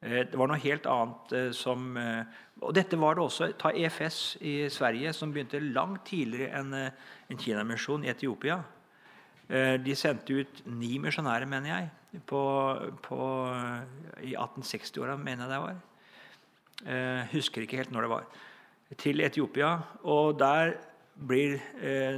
[0.00, 3.50] Eh, det var noe helt annet eh, som eh, Og dette var det også.
[3.60, 8.58] Ta EFS i Sverige, som begynte langt tidligere enn en Kinamisjon i Etiopia.
[9.50, 12.42] De sendte ut ni misjonærer, mener jeg, på,
[13.02, 13.18] på,
[14.22, 17.24] i 1860-åra, mener jeg det var.
[17.32, 18.28] Husker ikke helt når det var.
[19.00, 19.72] Til Etiopia.
[20.04, 20.76] Og der
[21.16, 21.56] blir,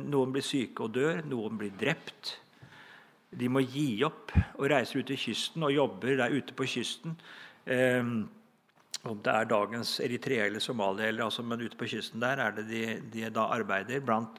[0.04, 2.34] noen blir syke og dør, noen blir drept.
[3.32, 7.16] De må gi opp og reiser ut til kysten og jobber der ute på kysten.
[7.64, 8.02] Eh,
[9.02, 12.54] om det er dagens Eritrea eller Somalia, eller, altså, men ute på kysten der er
[12.54, 14.38] det de, de da arbeider blant,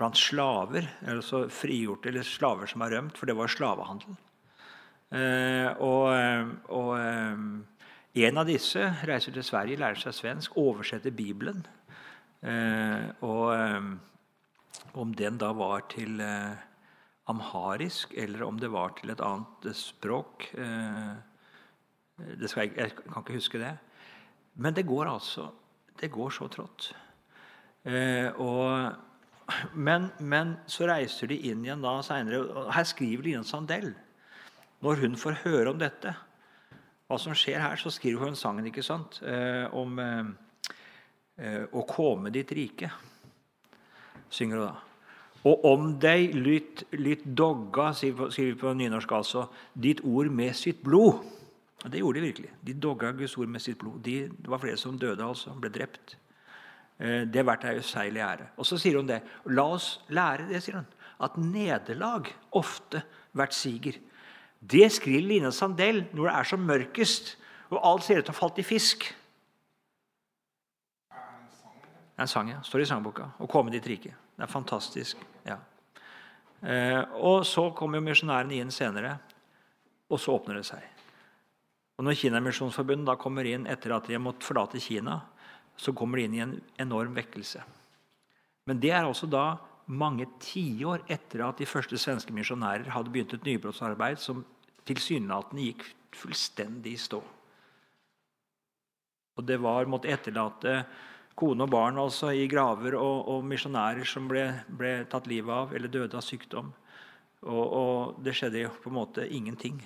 [0.00, 0.88] blant slaver.
[1.06, 4.16] Altså frigjorte eller slaver som har rømt, for det var slavehandel.
[5.10, 11.14] Eh, og, eh, og eh, en av disse reiser til Sverige, lærer seg svensk, oversetter
[11.14, 11.62] Bibelen
[12.40, 13.88] Eh, og eh,
[14.96, 16.56] om den da var til eh,
[17.28, 20.48] amharisk, eller om det var til et annet språk
[22.40, 23.74] jeg, jeg, kan ikke huske det.
[24.54, 25.50] Men det går altså
[26.00, 26.94] Det går så trått.
[29.74, 32.70] men, men, så reiser de inn igjen da seinere.
[32.72, 33.94] Her skriver Line Sandell.
[34.80, 36.14] Når hun får høre om dette,
[37.06, 39.20] hva som skjer her, så skriver hun sangen ikke sant,
[39.76, 40.00] om
[41.40, 42.90] Eh, 'Å komme ditt rike,
[44.28, 44.74] synger hun da.
[45.48, 51.24] Og om deg lytt, lytt dogga, skriver på nynorsk altså, ditt ord med sitt blod.
[51.84, 52.50] Og det gjorde de virkelig.
[52.66, 54.02] De dogga Guds ord med sitt blod.
[54.04, 55.54] De, det var flere som døde, altså.
[55.56, 56.16] Ble drept.
[57.00, 58.50] Eh, det er verdt ei useilig ære.
[58.60, 59.22] Og så sier hun det.
[59.48, 60.88] La oss lære det, sier hun.
[61.20, 63.02] at nederlag ofte
[63.36, 63.98] vært siger.
[64.60, 67.34] Det skriver Line Sandell når det er som mørkest
[67.70, 69.04] og alt ser ut til å ha falt i fisk.
[71.10, 72.60] Det er en sang, ja.
[72.66, 73.30] Står i sangboka.
[73.38, 74.14] 'Å komme dit rike'.
[74.36, 75.16] Det er fantastisk.
[75.46, 75.56] ja.
[76.62, 79.18] Eh, og så kommer jo misjonærene inn senere,
[80.10, 80.82] og så åpner det seg.
[82.00, 85.18] Og Når Kina Misjonsforbund da kommer inn etter at de har måttet forlate Kina,
[85.76, 87.60] så kommer de inn i en enorm vekkelse.
[88.64, 93.36] Men det er også da mange tiår etter at de første svenske misjonærer hadde begynt
[93.36, 94.40] et nybrottsarbeid som
[94.88, 95.84] tilsynelatende gikk
[96.16, 97.20] fullstendig i stå.
[99.36, 100.80] Og det var måtte etterlate
[101.36, 105.76] kone og barn altså, i graver, og, og misjonærer som ble, ble, tatt livet av
[105.76, 106.72] eller døde av sykdom.
[107.44, 109.84] Og, og det skjedde på en måte ingenting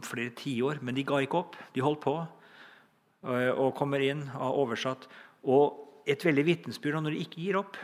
[0.00, 0.80] på flere tiår.
[0.80, 1.58] Men de ga ikke opp.
[1.74, 5.08] De holdt på og, og kommer inn og har oversatt.
[5.44, 7.76] Og et veldig vitensbyrd når de ikke gir opp.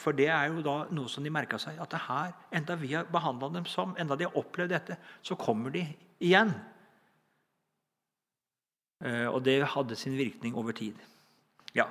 [0.00, 1.76] For det er jo da noe som de merka seg.
[1.82, 5.36] At det her, enda vi har behandla dem som, enda de har opplevd dette, så
[5.36, 5.84] kommer de
[6.24, 6.54] igjen.
[9.04, 10.96] Eh, og det hadde sin virkning over tid.
[11.76, 11.88] Ja.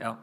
[0.00, 0.16] Ja.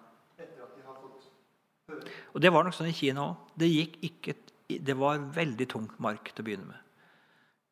[2.33, 3.50] Og Det var nok sånn i Kina òg.
[3.61, 4.35] Det,
[4.81, 6.79] det var veldig tung mark til å begynne med.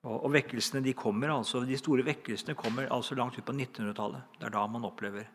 [0.07, 4.37] Og, og vekkelsene de kommer altså, De store vekkelsene kommer altså langt ut på 1900-tallet.
[4.39, 5.27] Det er da man opplever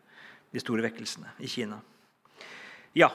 [0.55, 1.77] de store vekkelsene i Kina.
[2.95, 3.11] Ja.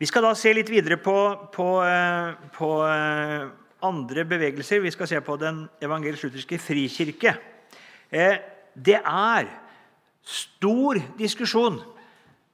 [0.00, 1.16] Vi skal da se litt videre på,
[1.52, 3.48] på, eh, på eh,
[3.84, 4.80] andre bevegelser.
[4.80, 7.34] Vi skal se på Den evangelisk-lutherske frikirke.
[8.08, 8.38] Eh,
[8.72, 9.50] det er
[10.24, 11.80] stor diskusjon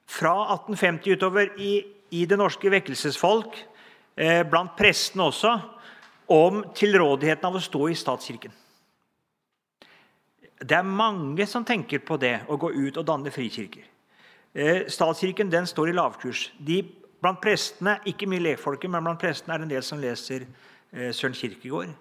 [0.07, 1.79] fra 1850 utover i,
[2.11, 3.57] i det norske vekkelsesfolk,
[4.15, 5.53] eh, blant prestene også,
[6.27, 8.51] om tilrådigheten av å stå i statskirken.
[10.59, 13.83] Det er mange som tenker på det å gå ut og danne frikirker.
[14.55, 16.49] Eh, statskirken den står i lavkurs.
[16.59, 16.81] De,
[17.21, 20.47] blant prestene, ikke mye lekfolket, men blant prestene er det en del som leser
[20.95, 21.91] Eh, Søren Kirkegård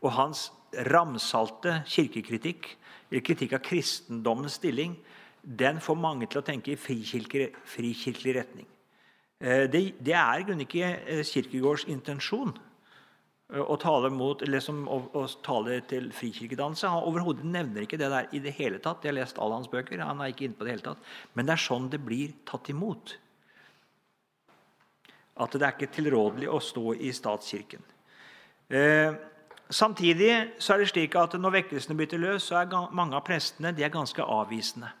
[0.00, 0.50] og hans
[0.86, 2.76] ramsalte kirkekritikk,
[3.10, 4.94] eller kritikk av kristendommens stilling,
[5.42, 8.68] den får mange til å tenke i frikirkelig, frikirkelig retning.
[9.40, 12.52] Eh, det, det er i grunnen ikke eh, Kirkegårds intensjon
[13.50, 16.90] å tale, mot, som, å, å tale til frikirkedannelse.
[16.90, 19.02] Han overhodet nevner ikke det der i det hele tatt.
[19.02, 19.98] Jeg har lest alle hans bøker.
[20.04, 21.08] han er ikke inne på det hele tatt.
[21.34, 23.16] Men det er sånn det blir tatt imot.
[25.40, 27.82] At det er ikke tilrådelig å stå i statskirken.
[28.70, 29.18] Eh,
[29.66, 33.74] samtidig så er det slik at når vekkelsene bytter løs, så er mange av prestene
[33.74, 34.92] ganske avvisende.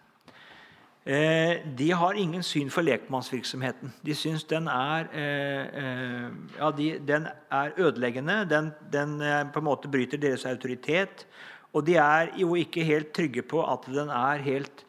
[1.04, 3.92] Eh, de har ingen syn for lekmannsvirksomheten.
[4.04, 8.44] De syns den er, eh, ja, de, den er ødeleggende.
[8.50, 9.18] Den, den
[9.52, 11.26] på en måte bryter deres autoritet.
[11.72, 14.84] Og de er jo ikke helt trygge på at den er helt,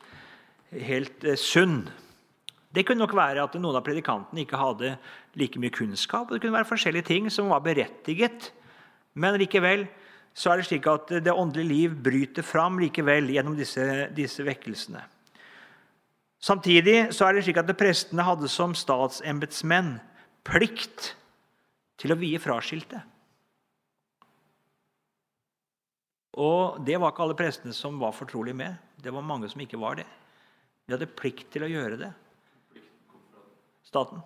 [0.71, 1.89] helt sunn.
[2.75, 4.95] Det kunne nok være at noen av predikantene ikke hadde
[5.35, 6.31] like mye kunnskap.
[6.31, 8.51] Det kunne være forskjellige ting som var berettiget
[9.13, 9.85] men likevel
[10.31, 13.83] så er det slik at det åndelige liv bryter fram likevel gjennom disse,
[14.15, 15.01] disse vekkelsene.
[16.41, 19.99] Samtidig så er det slik at prestene hadde som statsembetsmenn
[20.47, 21.11] plikt
[22.01, 23.03] til å vie fraskilte.
[26.41, 28.79] Og det var ikke alle prestene som var fortrolige med.
[28.97, 30.07] Det var mange som ikke var det.
[30.87, 32.11] De hadde plikt til å gjøre det.
[33.85, 34.23] Staten.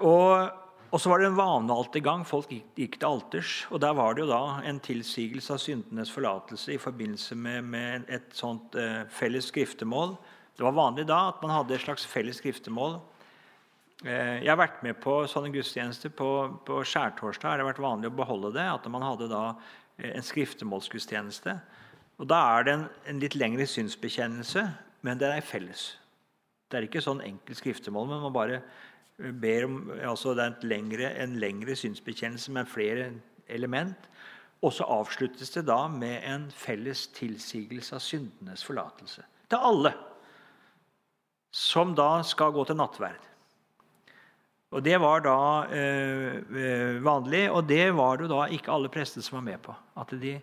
[0.00, 0.65] Og
[0.96, 2.22] og så var det en vanealter gang.
[2.24, 3.50] Folk gikk til alters.
[3.68, 8.06] Og der var det jo da en tilsigelse av syndenes forlatelse i forbindelse med, med
[8.16, 10.14] et sånt eh, felles skriftemål.
[10.56, 12.96] Det var vanlig da at man hadde et slags felles skriftemål.
[14.06, 16.16] Eh, jeg har vært med på sånne gudstjenester.
[16.16, 16.30] På,
[16.64, 18.64] på skjærtorsdag har det vært vanlig å beholde det.
[18.64, 19.44] At man hadde da
[19.98, 21.58] eh, en skriftemålsgudstjeneste.
[22.16, 24.64] Og Da er det en, en litt lengre synsbekjennelse,
[25.04, 25.90] men det er felles.
[26.72, 28.62] Det er ikke sånn enkelt skriftemål, men man bare
[29.16, 33.10] ber om altså det er lengre, en lengre synsbekjennelse med flere
[33.48, 34.10] element.
[34.64, 39.24] Og så avsluttes det da med en felles tilsigelse av syndenes forlatelse.
[39.50, 39.92] Til alle
[41.56, 43.22] som da skal gå til nattverd.
[44.76, 45.38] Og Det var da
[45.72, 49.74] eh, eh vanlig, og det var det da ikke alle prester som var med på.
[49.96, 50.40] At De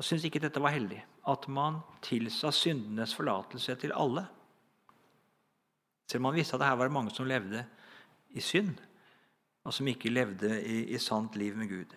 [0.00, 1.02] syntes ikke dette var heldig.
[1.26, 4.26] At man tilsa syndenes forlatelse til alle.
[6.08, 7.66] Selv om man visste at det her var mange som levde
[8.34, 8.80] i synd,
[9.66, 11.94] og som ikke levde i, i sant liv med Gud.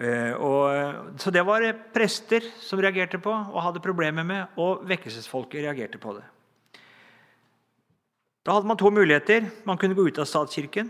[0.00, 5.66] Eh, og, så det var prester som reagerte på og hadde problemer med, og vekkelsesfolket
[5.66, 6.24] reagerte på det.
[8.46, 9.50] Da hadde man to muligheter.
[9.68, 10.88] Man kunne gå ut av statskirken.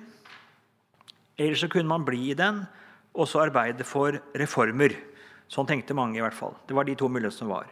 [1.40, 2.62] Eller så kunne man bli i den
[3.10, 4.94] og så arbeide for reformer.
[5.50, 6.18] Sånn tenkte mange.
[6.18, 6.54] i hvert fall.
[6.66, 7.66] Det var de to mulighetene som var.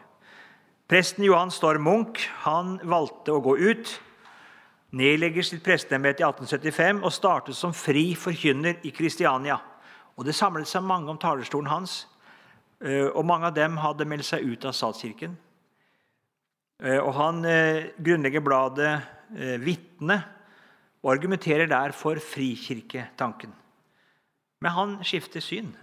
[0.89, 4.01] Presten Johan Storm Munch han valgte å gå ut,
[4.97, 9.59] nedlegger sitt presteembete i 1875 og startet som fri forkynner i Kristiania.
[10.16, 12.07] Og Det samlet seg mange om talerstolen hans,
[12.80, 15.36] eh, og mange av dem hadde meldt seg ut av statskirken.
[16.82, 19.01] Eh, og Han eh, grunnlegger bladet
[19.61, 20.24] Vitne
[21.03, 23.53] og argumenterer der for frikirketanken.
[24.61, 25.74] Men han skifter syn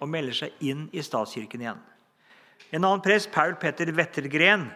[0.00, 1.80] og melder seg inn i statskirken igjen.
[2.70, 4.68] En annen prest, Paul Petter Wettergren,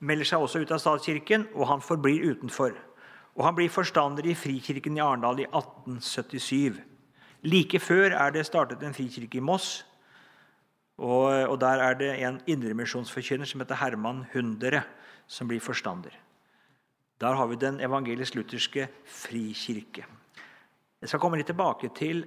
[0.00, 2.74] melder seg også ut av statskirken, og han forblir utenfor.
[3.38, 6.80] Og Han blir forstander i Frikirken i Arendal i 1877.
[7.46, 9.84] Like før er det startet en frikirke i Moss.
[10.98, 14.82] Og, og Der er det en indremisjonsforkynner som heter Herman Hundere,
[15.30, 16.10] som blir forstander.
[17.20, 20.04] Der har vi den evangelisk-lutherske frikirke.
[21.00, 22.24] Jeg skal komme litt tilbake til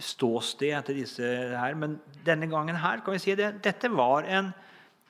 [0.00, 1.24] ståstedet til disse
[1.56, 4.52] her, men denne gangen her kan vi si det, dette var en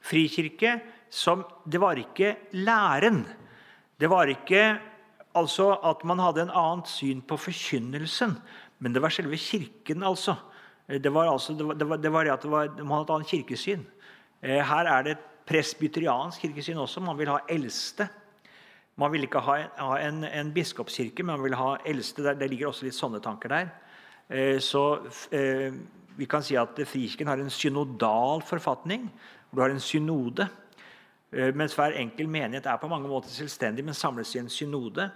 [0.00, 0.78] frikirke
[1.10, 3.24] som Det var ikke læren.
[3.98, 4.78] Det var ikke
[5.36, 8.36] altså at man hadde en annet syn på forkynnelsen,
[8.80, 10.36] men det var selve kirken, altså.
[10.90, 13.84] Det var, altså, det var, det var, det var at man hadde et annet kirkesyn.
[14.42, 17.02] Eh, her er det et presbyteriansk kirkesyn også.
[17.04, 18.08] Man vil ha eldste.
[18.98, 19.58] Man vil ikke ha,
[20.02, 22.24] en, en, biskopskirke, men man vil ha eldste.
[22.34, 23.70] Det, ligger også litt sånne tanker der.
[24.28, 24.84] Eh, så
[25.30, 25.76] eh,
[26.18, 29.06] vi kan si at Frikirken har en synodal forfatning.
[29.50, 30.48] hvor Du har en synode.
[31.30, 35.10] Eh, mens hver enkel menighet er på mange måter selvstendig, men samles i en synode.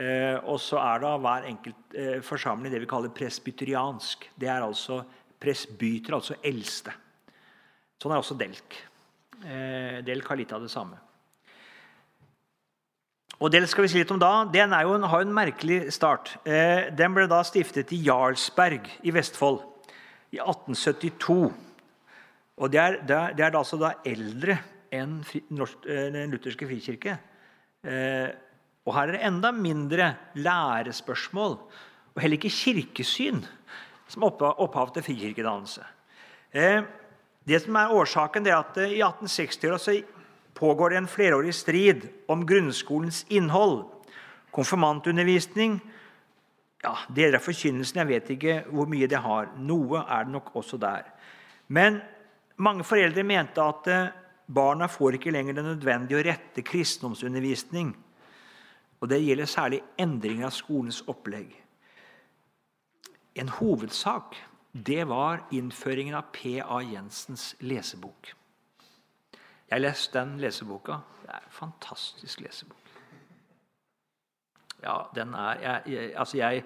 [0.00, 4.22] Og så er da hver enkelt forsamling det vi kaller presbyteriansk.
[4.38, 5.00] Det er altså
[5.42, 6.94] presbyter, altså eldste.
[8.00, 8.78] Sånn er også Delk.
[10.06, 10.96] Delk har litt av det samme.
[13.40, 14.44] Og Delk skal vi si litt om da.
[14.52, 16.34] Den jo en, har en merkelig start.
[16.44, 19.62] Eh, den ble da stiftet i Jarlsberg i Vestfold
[20.36, 21.48] i 1872.
[22.60, 24.58] Og Det er, det er, det er altså da eldre
[24.92, 27.16] enn eh, den lutherske frikirke.
[27.86, 28.28] Eh,
[28.86, 31.56] og her er det enda mindre lærespørsmål
[32.10, 33.44] og heller ikke kirkesyn
[34.10, 35.84] som opphav, til frikirkedannelse.
[36.52, 36.82] Eh,
[37.46, 40.00] det som er Årsaken er at i 1860-åra
[40.54, 43.84] pågår det en flerårig strid om grunnskolens innhold.
[44.50, 45.78] Konfirmantundervisning
[46.82, 49.50] ja, Deler av forkynnelsen jeg vet ikke hvor mye det har.
[49.60, 51.06] Noe er det nok også der.
[51.68, 52.00] Men
[52.56, 53.88] mange foreldre mente at
[54.54, 57.94] barna får ikke lenger den nødvendige og rette kristendomsundervisning.
[59.00, 61.54] Og Det gjelder særlig endringer av skolens opplegg.
[63.34, 64.36] En hovedsak
[64.72, 66.80] det var innføringen av P.A.
[66.86, 68.34] Jensens lesebok.
[69.32, 71.00] Jeg har lest den leseboka.
[71.22, 72.76] Det er en fantastisk lesebok.
[74.82, 76.64] Ja, den er jeg, jeg, Altså, jeg,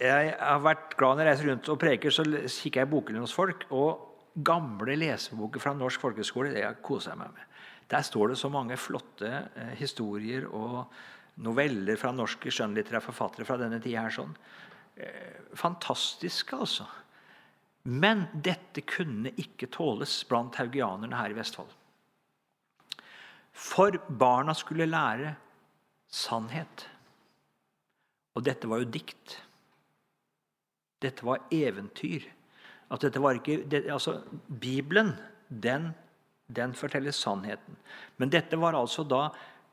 [0.00, 3.24] jeg har vært glad når jeg reiser rundt og preker, så kikker jeg i bokhyllene
[3.24, 3.66] hos folk.
[3.70, 6.52] Og gamle leseboker fra Norsk folkeskole.
[6.54, 7.50] det koser jeg meg med.
[7.90, 10.86] Der står det så mange flotte eh, historier og
[11.44, 14.06] noveller fra norske skjønnlitterære forfattere fra denne tida.
[14.10, 14.34] Sånn.
[14.96, 16.86] Eh, fantastisk, altså.
[17.84, 21.72] Men dette kunne ikke tåles blant haugianerne her i Vestfold.
[23.54, 25.34] For barna skulle lære
[26.10, 26.88] sannhet.
[28.34, 29.36] Og dette var jo dikt.
[31.04, 32.24] Dette var eventyr.
[32.92, 34.18] At dette var ikke, det, altså,
[34.48, 35.14] Bibelen
[35.48, 35.92] den,
[36.52, 37.76] den forteller sannheten.
[38.18, 39.28] Men dette var altså da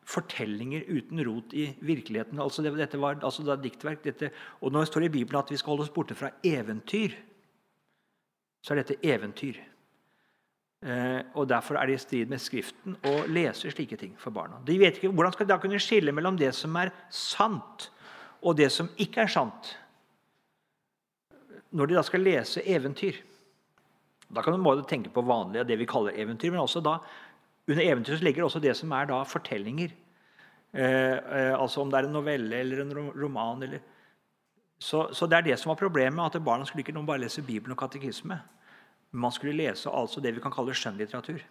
[0.08, 2.40] fortellinger uten rot i virkeligheten.
[2.40, 4.04] Altså, det, dette var altså da diktverk.
[4.04, 4.32] Dette,
[4.62, 7.18] og når det står i Bibelen at vi skal holde oss borte fra eventyr,
[8.62, 9.60] så er dette eventyr.
[10.82, 14.58] Eh, og Derfor er det i strid med Skriften å lese slike ting for barna.
[14.66, 17.92] De vet ikke, Hvordan skal de da kunne skille mellom det som er sant,
[18.42, 19.76] og det som ikke er sant?
[21.72, 23.22] Når de da skal lese eventyr.
[24.32, 26.98] Da kan du tenke på vanlige, det vi kaller eventyr, men også da,
[27.68, 29.92] under eventyr ligger det også det som er da fortellinger.
[30.74, 33.64] Eh, eh, altså om det er en novelle eller en roman.
[33.64, 33.80] Eller.
[34.80, 37.76] Så, så, det er det som var problemet, at barna skulle ikke bare lese Bibelen
[37.76, 38.40] og katekisme.
[39.12, 41.44] Man skulle lese altså det vi kan kalle skjønnlitteratur.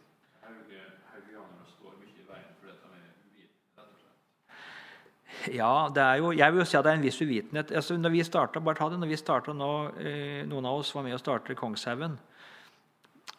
[5.49, 7.73] Ja, det er jo, jeg vil jo si at det er en viss uvitenhet.
[7.73, 10.93] Altså, når vi startet, bare ta det, når vi startet nå, eh, Noen av oss
[10.95, 12.19] var med å starte Kongshaugen.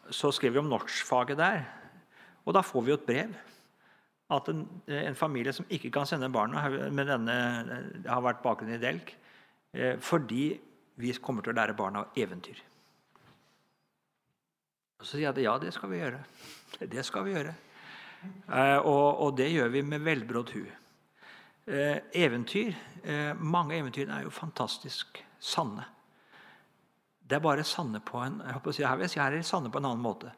[0.10, 1.64] Så skrev vi om norskfaget der.
[2.46, 3.38] Og da får vi jo et brev.
[4.32, 7.38] At en, en familie som ikke kan sende barna med denne,
[8.02, 9.14] det har vært bakgrunn i Delk,
[9.76, 10.46] eh, fordi
[11.02, 12.62] vi kommer til å lære barna eventyr.
[15.02, 16.22] Og Så sier jeg at ja, det skal vi gjøre.
[16.80, 17.54] Det skal vi gjøre.
[18.22, 20.64] Eh, og, og, det gjør vi med velbrådd hu.
[21.66, 25.86] Eh, eventyr, eh, Mange eventyr er jo fantastisk sanne.
[27.22, 29.72] Det er bare sanne på en jeg si, her vil jeg si, her er sanne
[29.72, 30.32] på en annen måte.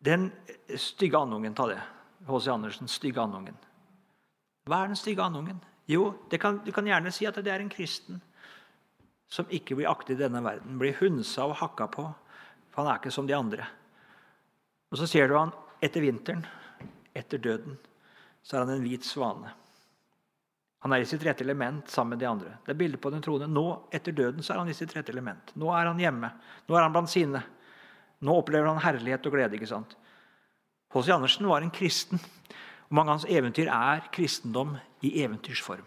[0.00, 0.32] Den
[0.76, 1.80] stygge andungen, ta det.
[2.26, 2.48] H.C.
[2.48, 3.54] Andersen 'Stygge andungen'.
[4.66, 5.60] Hva er den stygge andungen?
[5.86, 8.20] Jo, kan, du kan gjerne si at det er en kristen
[9.28, 10.78] som ikke blir aktet i denne verden.
[10.78, 12.04] Blir hunsa og hakka på,
[12.70, 13.66] for han er ikke som de andre.
[14.90, 16.46] Og Så ser du han etter vinteren,
[17.14, 17.78] etter døden,
[18.42, 19.52] så er han en hvit svane.
[20.84, 22.54] Han er i sitt rette element sammen med de andre.
[22.64, 23.48] Det er bildet på den troende.
[23.50, 23.64] Nå,
[23.94, 25.50] etter døden, så er han i sitt rette element.
[25.58, 26.30] Nå er han hjemme.
[26.68, 27.42] Nå er han blant sine.
[28.22, 29.58] Nå opplever han herlighet og glede.
[29.58, 29.96] ikke sant?
[30.94, 31.10] H.C.
[31.12, 32.22] Andersen var en kristen.
[32.88, 35.86] og Mange av hans eventyr er kristendom i eventyrsform.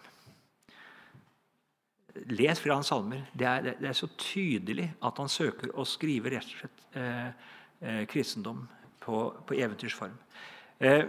[2.36, 3.24] Les fra hans salmer.
[3.32, 7.48] Det er, det er, så tydelig at han søker å skrive rett og slett eh,
[7.80, 8.66] eh, kristendom
[9.00, 10.20] på, på eventyrsform.
[10.84, 11.06] Eh,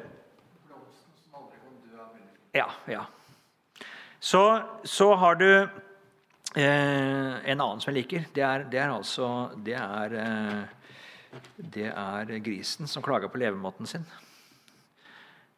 [2.55, 3.03] ja, ja.
[4.23, 8.29] Så, så har du eh, en annen som jeg liker.
[8.35, 13.91] Det er, det er altså det er, eh, det er, grisen som klager på levemåten
[13.91, 14.07] sin.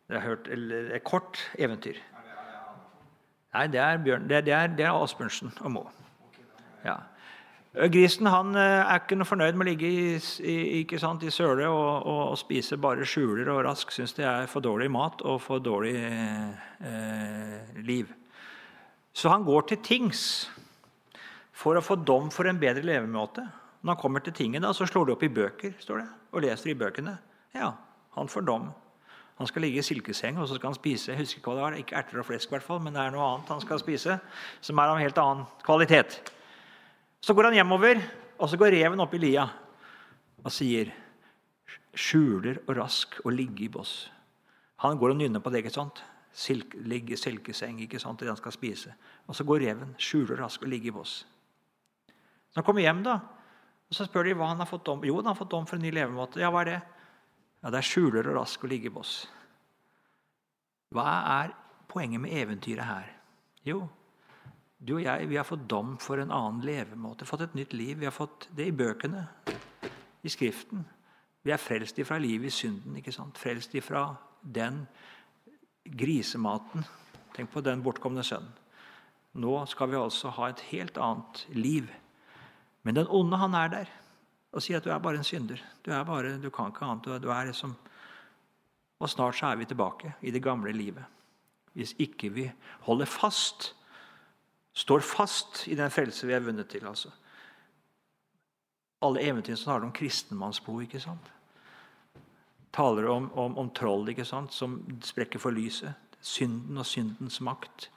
[0.09, 2.01] Det er hørt, eller, et kort eventyr.
[3.55, 5.93] Nei, det er, Bjørn, det, det er, det er Asbjørnsen og Moe.
[6.89, 6.97] Ja.
[7.93, 11.69] Grisen han eh, er ikke noe fornøyd med å ligge i, i, sant, i søle
[11.69, 13.93] og, og, og, spise bare skjuler og rask.
[13.93, 18.09] Syns det er for dårlig mat og for dårlig eh, liv.
[19.15, 20.23] Så han går til tings
[21.55, 23.45] for å få dom for en bedre levemåte.
[23.85, 26.73] Når han kommer til tinget, så slår de opp i bøker står det, og leser
[26.73, 27.15] i bøkene.
[27.55, 27.71] Ja,
[28.17, 28.73] han får dom.
[29.39, 31.65] Han skal ligge i silkeseng og så skal han spise jeg husker ikke hva det
[31.65, 34.19] var, ikke erter og flesk, hvert fall, men det er noe annet han skal spise,
[34.62, 36.21] som er av en helt annen kvalitet.
[37.25, 38.03] Så går han hjemover,
[38.39, 39.47] og så går reven opp i lia
[40.45, 40.91] og sier
[41.95, 44.09] skjuler og rask og ligge i boss.
[44.83, 45.62] Han går og nynner på det.
[45.62, 46.03] ikke sant?
[46.35, 48.95] Silk, ligge silkeseng ikke sant, til den skal spise.
[49.26, 51.14] Og så går reven skjuler rask og ligger i bås.
[52.55, 53.18] Når han kommer hjem, da,
[53.89, 55.78] og så spør de hva han har fått dom Jo, han har fått dom for
[55.78, 56.41] en ny levemåte.
[56.43, 56.80] Ja, hva er det?
[57.62, 59.16] Ja, Det er skjuler og rask å ligge i bås.
[60.95, 61.05] Hva
[61.43, 61.55] er
[61.91, 63.12] poenget med eventyret her?
[63.64, 63.87] Jo,
[64.85, 67.26] du og jeg vi har fått dom for en annen levemåte.
[67.26, 67.97] Fått et nytt liv.
[67.99, 69.24] Vi har fått det i bøkene,
[70.22, 70.85] i Skriften.
[71.45, 72.97] Vi er frelst ifra livet i synden.
[72.97, 73.39] ikke sant?
[73.39, 74.87] Frelst ifra den
[75.85, 76.85] grisematen.
[77.35, 78.53] Tenk på den bortkomne sønnen.
[79.35, 81.89] Nå skal vi altså ha et helt annet liv.
[82.87, 83.93] Men den onde, han er der
[84.55, 85.59] og sier at du er bare en synder.
[85.82, 87.22] Du, er bare, du kan ikke annet.
[87.22, 87.74] Du er liksom
[89.03, 91.05] Og snart så er vi tilbake i det gamle livet.
[91.74, 92.45] Hvis ikke vi
[92.87, 93.74] holder fast,
[94.72, 96.87] står fast i den frelse vi er vunnet til.
[96.87, 97.11] altså.
[99.03, 100.80] Alle eventyrene som handler om kristenmannsbo.
[100.80, 101.34] ikke sant?
[102.75, 104.53] Taler om, om, om troll ikke sant?
[104.53, 105.95] som sprekker for lyset.
[106.25, 107.91] Synden og syndens makt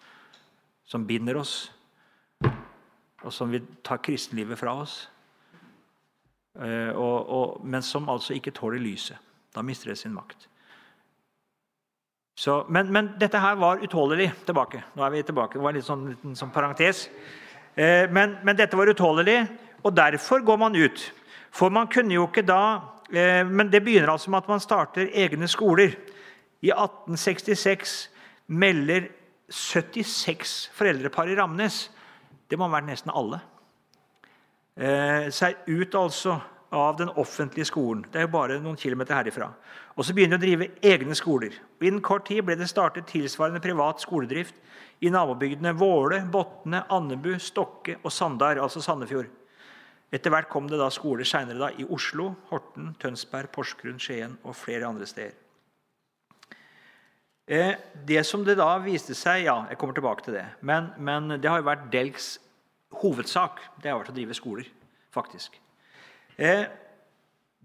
[0.87, 1.69] som binder oss,
[3.23, 5.01] og som vil ta kristenlivet fra oss.
[6.57, 9.19] Uh, og, og, men som altså ikke tåler lyset.
[9.53, 10.47] Da mister det sin makt.
[12.37, 14.83] Så, men, men, dette her var utålelig tilbake.
[14.95, 15.57] Nå er vi tilbake.
[15.57, 17.07] Det var en litt sånn, liten sånn parentes.
[17.75, 19.41] Uh, men, men, dette var utålelig,
[19.83, 21.09] og derfor går man ut.
[21.51, 22.61] For man kunne jo ikke da
[22.96, 25.93] Eh, men det begynner altså med at man starter egne skoler.
[26.61, 28.09] I 1866
[28.47, 29.07] melder
[29.47, 31.85] 76 foreldrepar i Ramnes
[32.49, 33.39] det må ha vært nesten alle
[34.75, 36.37] eh, seg ut altså
[36.75, 38.03] av den offentlige skolen.
[38.11, 39.47] Det er jo bare noen kilometer herifra.
[39.95, 41.55] Og så begynner de å drive egne skoler.
[41.79, 44.57] Og Innen kort tid ble det startet tilsvarende privat skoledrift
[44.99, 49.31] i nabobygdene Våle, Botne, Andebu, Stokke og Sandar, altså Sandefjord.
[50.13, 54.87] Etter hvert kom det da skoler senere i Oslo, Horten, Tønsberg, Porsgrunn, Skien og flere
[54.87, 55.35] andre steder.
[57.47, 57.75] Eh,
[58.07, 60.45] det som det da viste seg Ja, jeg kommer tilbake til det.
[60.61, 62.37] Men, men det har jo vært Delks
[62.99, 63.61] hovedsak.
[63.81, 64.67] Det har vært å drive skoler,
[65.15, 65.55] faktisk.
[66.37, 66.67] Eh,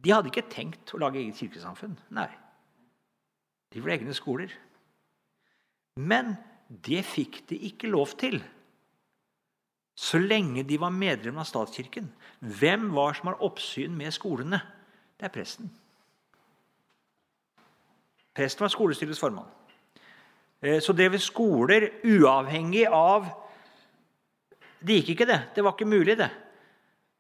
[0.03, 1.95] de hadde ikke tenkt å lage eget kirkesamfunn.
[2.14, 2.30] Nei.
[3.74, 4.55] De ble egne skoler.
[5.99, 6.34] Men
[6.68, 8.40] det fikk de ikke lov til
[9.95, 12.09] så lenge de var medlem av statskirken.
[12.40, 14.61] Hvem var som har oppsyn med skolene?
[15.20, 15.68] Det er presten.
[18.32, 19.51] Presten var skolestyrets formann.
[20.62, 23.30] Eh, så drev skoler uavhengig av
[24.82, 25.40] Det gikk ikke, det.
[25.55, 26.30] Det var ikke mulig, det.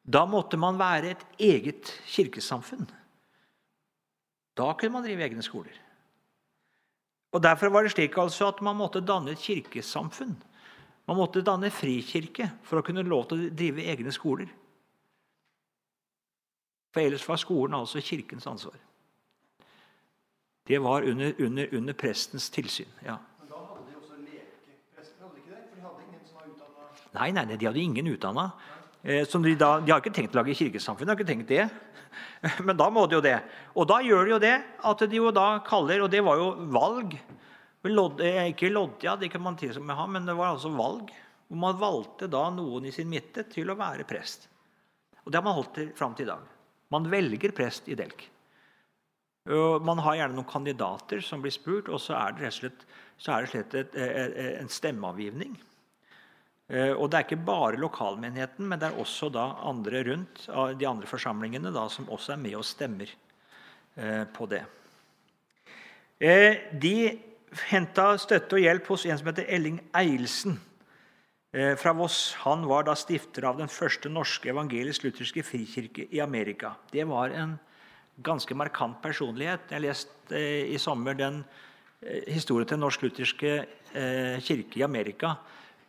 [0.02, 2.88] Da måtte man være et eget kirkesamfunn.
[4.58, 5.76] Da kunne man drive egne skoler.
[7.32, 10.34] Og Derfor var det slik altså at man måtte danne et kirkesamfunn.
[11.08, 14.50] Man måtte danne frikirke for å kunne lov til å drive egne skoler.
[16.92, 18.76] For ellers var skolen altså kirkens ansvar.
[20.68, 22.90] Det var under, under, under prestens tilsyn.
[23.02, 23.16] ja.
[23.40, 25.24] Men da hadde de også lekeprester?
[25.24, 25.64] hadde de ikke det?
[25.68, 28.44] For de hadde ingen som var utdanna Nei, nei, de hadde ingen utdanna.
[29.02, 31.66] Eh, de, da, de, har ikke tenkt å lage kirkesamfunn, de har ikke tenkt det.
[32.66, 33.40] Men da må de jo det.
[33.74, 34.54] Og da gjør de jo det
[34.92, 37.16] at de jo da kaller Og det var jo valg.
[37.90, 40.70] Lodd, eh, ikke loddja, det kan man til og med ha, men det var altså
[40.74, 41.10] valg.
[41.48, 44.46] Hvor man valgte da noen i sin midte til å være prest.
[45.24, 46.46] Og det har man holdt til fram til i dag.
[46.94, 48.28] Man velger prest i Delk.
[49.82, 52.84] Man har gjerne noen kandidater som blir spurt, og så er det rett og slett,
[53.50, 55.56] slett et, et, en stemmeavgivning.
[56.72, 60.46] Eh, og Det er ikke bare lokalmenigheten, men det er også da andre rundt
[60.78, 63.10] de andre forsamlingene da, som også er med og stemmer
[63.96, 64.62] eh, på det.
[66.22, 66.96] Eh, de
[67.70, 70.58] henta støtte og hjelp hos en som heter Elling Eilsen
[71.52, 72.32] fra Voss.
[72.46, 76.70] Han var da stifter av den første norske evangelisk-lutherske frikirke i Amerika.
[76.88, 77.58] Det var en
[78.24, 79.66] ganske markant personlighet.
[79.68, 80.40] Jeg leste
[80.72, 81.42] i sommer den
[82.24, 83.52] historien til Den norsk-lutherske
[84.48, 85.34] kirke i Amerika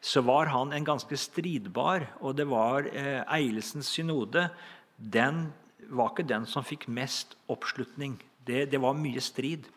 [0.04, 2.10] så var han en ganske stridbar.
[2.20, 4.50] Og det var eh, Eilesens synode.
[4.98, 5.48] Den
[5.90, 8.18] var ikke den som fikk mest oppslutning.
[8.44, 9.72] Det, det var mye strid eh,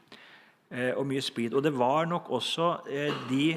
[0.71, 1.55] og mye splid.
[1.55, 3.57] Og det var nok også eh, de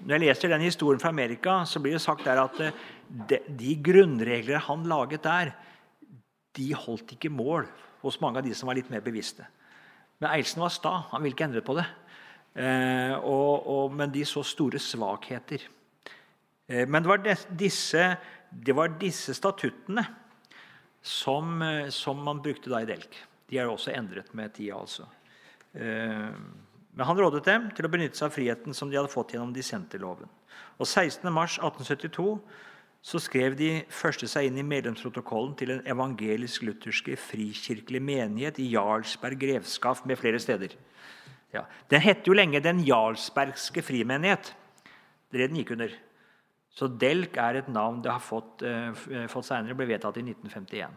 [0.00, 2.72] Når jeg leser den historien fra Amerika, så blir det sagt der at eh,
[3.58, 5.50] de, grunnregler han laget der,
[6.56, 7.66] de holdt ikke mål
[8.00, 9.44] hos mange av de som var litt mer bevisste.
[10.18, 10.94] Men Eilsen var sta.
[11.12, 11.84] Han ville ikke endre på det.
[12.54, 15.68] Eh, og, og, men de så store svakheter.
[16.68, 17.22] Eh, men det var
[17.60, 18.08] disse,
[18.50, 20.06] det var disse statuttene
[21.02, 23.20] som, eh, som, man brukte da i Delk.
[23.50, 24.80] De er også endret med tida.
[24.80, 25.06] altså.
[25.74, 26.32] Eh,
[26.90, 29.54] men han rådet dem til å benytte seg av friheten som de hadde fått gjennom
[29.54, 30.28] dissenterloven.
[30.80, 32.26] Og 16.3.1872
[33.00, 39.40] så skrev de første seg inn i medlemsprotokollen til en evangelisk-lutherske frikirkelig menighet i Jarlsberg
[39.40, 40.74] grevskap med flere steder.
[41.54, 41.64] Ja.
[41.90, 44.52] Den het jo lenge Den jarlsbergske frimenighet.
[45.32, 45.94] Det den gikk under.
[46.70, 48.92] Så Delk er et navn det har fått, eh,
[49.26, 50.94] fått senere, ble vedtatt i 1951.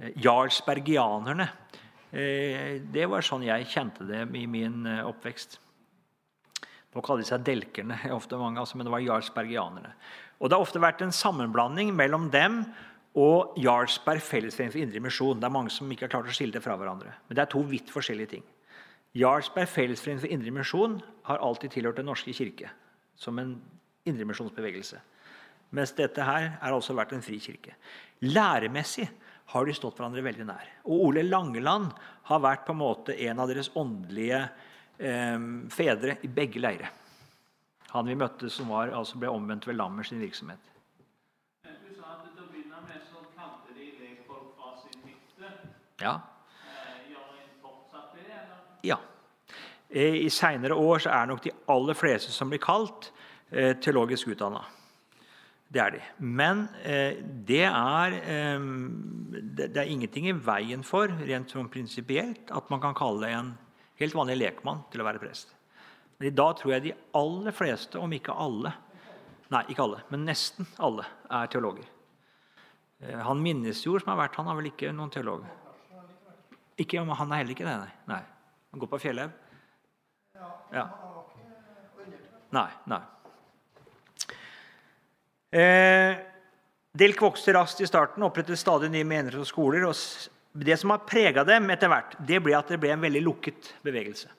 [0.00, 1.48] Uh, Jarlsbergianerne.
[2.14, 5.58] Uh, det var sånn jeg kjente det i min uh, oppvekst.
[6.94, 9.94] Nå kaller de seg delkerne, ofte mange, altså, men det var jarlsbergianerne.
[10.38, 12.62] Og Det har ofte vært en sammenblanding mellom dem
[13.14, 15.38] og Jarlsberg fellesforening for indre misjon.
[15.38, 17.12] Det er mange som ikke har klart å skille det fra hverandre.
[17.28, 18.44] Men det er to vidt forskjellige ting.
[19.14, 20.96] Jarlsberg fellesforening for indre misjon
[21.28, 22.72] har alltid tilhørt Den norske kirke
[23.14, 23.54] som en
[24.10, 24.98] indremisjonsbevegelse.
[25.74, 27.76] Mens dette her har altså vært en fri kirke.
[28.26, 29.06] Læremessig
[29.52, 30.68] har de stått hverandre veldig nær.
[30.88, 31.92] Og Ole Langeland
[32.30, 34.40] har vært på en måte en av deres åndelige
[34.98, 36.90] eh, fedre i begge leire.
[37.94, 40.70] Han vi møtte som var, altså ble omvendt ved Lammer sin virksomhet.
[41.62, 45.52] Du sa at til å begynne med så kalte de lekfolk fra sin hytte.
[46.02, 46.16] Ja.
[46.64, 48.64] Eh, gjør en fortsatt det, eller?
[48.82, 48.98] Ja.
[49.90, 53.12] Eh, I seinere år så er nok de aller fleste som blir kalt,
[53.54, 54.64] Eh, teologisk utdanna.
[55.74, 56.00] Det er de.
[56.22, 58.66] Men eh, det er, eh,
[59.58, 63.52] det er ingenting i veien for, rent sånn prinsipielt, at man kan kalle en
[63.98, 65.50] helt vanlig lekmann til å være prest.
[66.20, 68.70] Men i tror jeg de aller fleste, om ikke alle,
[69.50, 71.90] nei, ikke alle, men nesten alle, er teologer.
[73.26, 75.42] Han Minnesjord, som har vært, han er vel ikke noen teolog?
[76.80, 77.90] Ikke, han er heller ikke det, nei.
[78.14, 78.22] nei.
[78.70, 79.34] Han går på Fjellhaug?
[80.74, 80.86] Ja.
[82.54, 82.70] Nei.
[82.90, 83.02] nei.
[85.54, 86.16] Eh,
[86.94, 89.84] Delk vokste raskt i starten, opprettet stadig nye menigheter og skoler.
[89.86, 89.94] og
[90.54, 93.74] Det som har prega dem etter hvert, det ble at det ble en veldig lukket
[93.82, 94.30] bevegelse.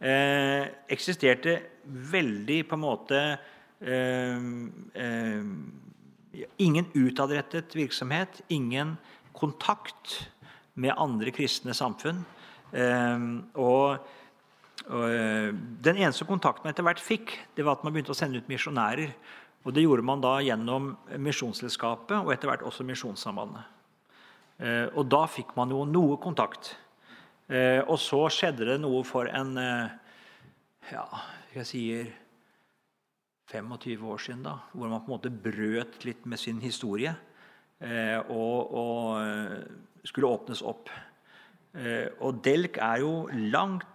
[0.00, 3.20] Eh, eksisterte veldig på en måte
[3.80, 4.40] eh,
[4.94, 5.44] eh,
[6.58, 8.96] Ingen utadrettet virksomhet, ingen
[9.32, 10.28] kontakt
[10.74, 12.24] med andre kristne samfunn.
[12.72, 14.00] Eh, og,
[14.88, 15.52] og eh,
[15.84, 18.50] Den eneste kontakten man etter hvert fikk, det var at man begynte å sende ut
[18.50, 19.14] misjonærer
[19.64, 20.90] og Det gjorde man da gjennom
[21.24, 23.64] Misjonsselskapet og etter hvert også Misjonssambandet.
[24.60, 26.74] Eh, og da fikk man jo noe kontakt.
[27.48, 29.94] Eh, og så skjedde det noe for en eh,
[30.92, 31.04] ja,
[31.56, 32.12] jeg sier
[33.50, 37.12] 25 år siden, da, hvor man på en måte brøt litt med sin historie
[37.84, 40.88] og, og skulle åpnes opp.
[42.24, 43.12] Og Delk er jo
[43.52, 43.93] langt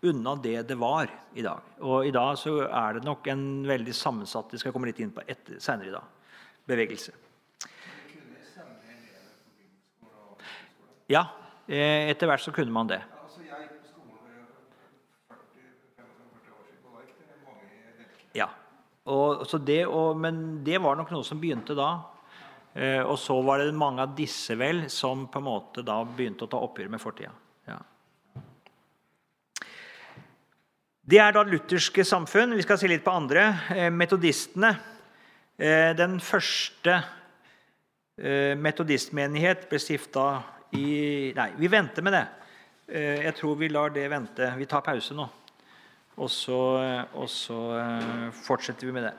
[0.00, 1.60] unna det det var i dag.
[1.80, 5.14] Og i dag så er det nok en veldig sammensatt det skal komme litt inn
[5.14, 6.34] på etter, senere i dag,
[6.68, 7.14] bevegelse.
[11.08, 11.24] Ja,
[11.66, 13.00] eh, etter hvert så kunne man det.
[18.36, 18.50] Ja.
[19.08, 21.88] Og, det, og, men det var nok noe som begynte da.
[22.74, 26.44] Eh, og så var det mange av disse vel som på en måte da begynte
[26.44, 27.32] å ta oppgjør med fortida.
[27.66, 27.78] Ja.
[31.08, 32.52] Det er da lutherske samfunn.
[32.52, 33.46] Vi skal se litt på andre.
[33.72, 34.74] Eh, metodistene.
[35.56, 37.02] Eh, den første
[38.18, 40.22] Eh, metodistmenighet ble stifta
[40.74, 42.24] i Nei, vi venter med det.
[42.90, 44.48] Jeg tror vi lar det vente.
[44.58, 45.28] Vi tar pause nå.
[46.18, 46.58] Og så,
[47.14, 47.60] og så
[48.32, 49.12] fortsetter vi med det.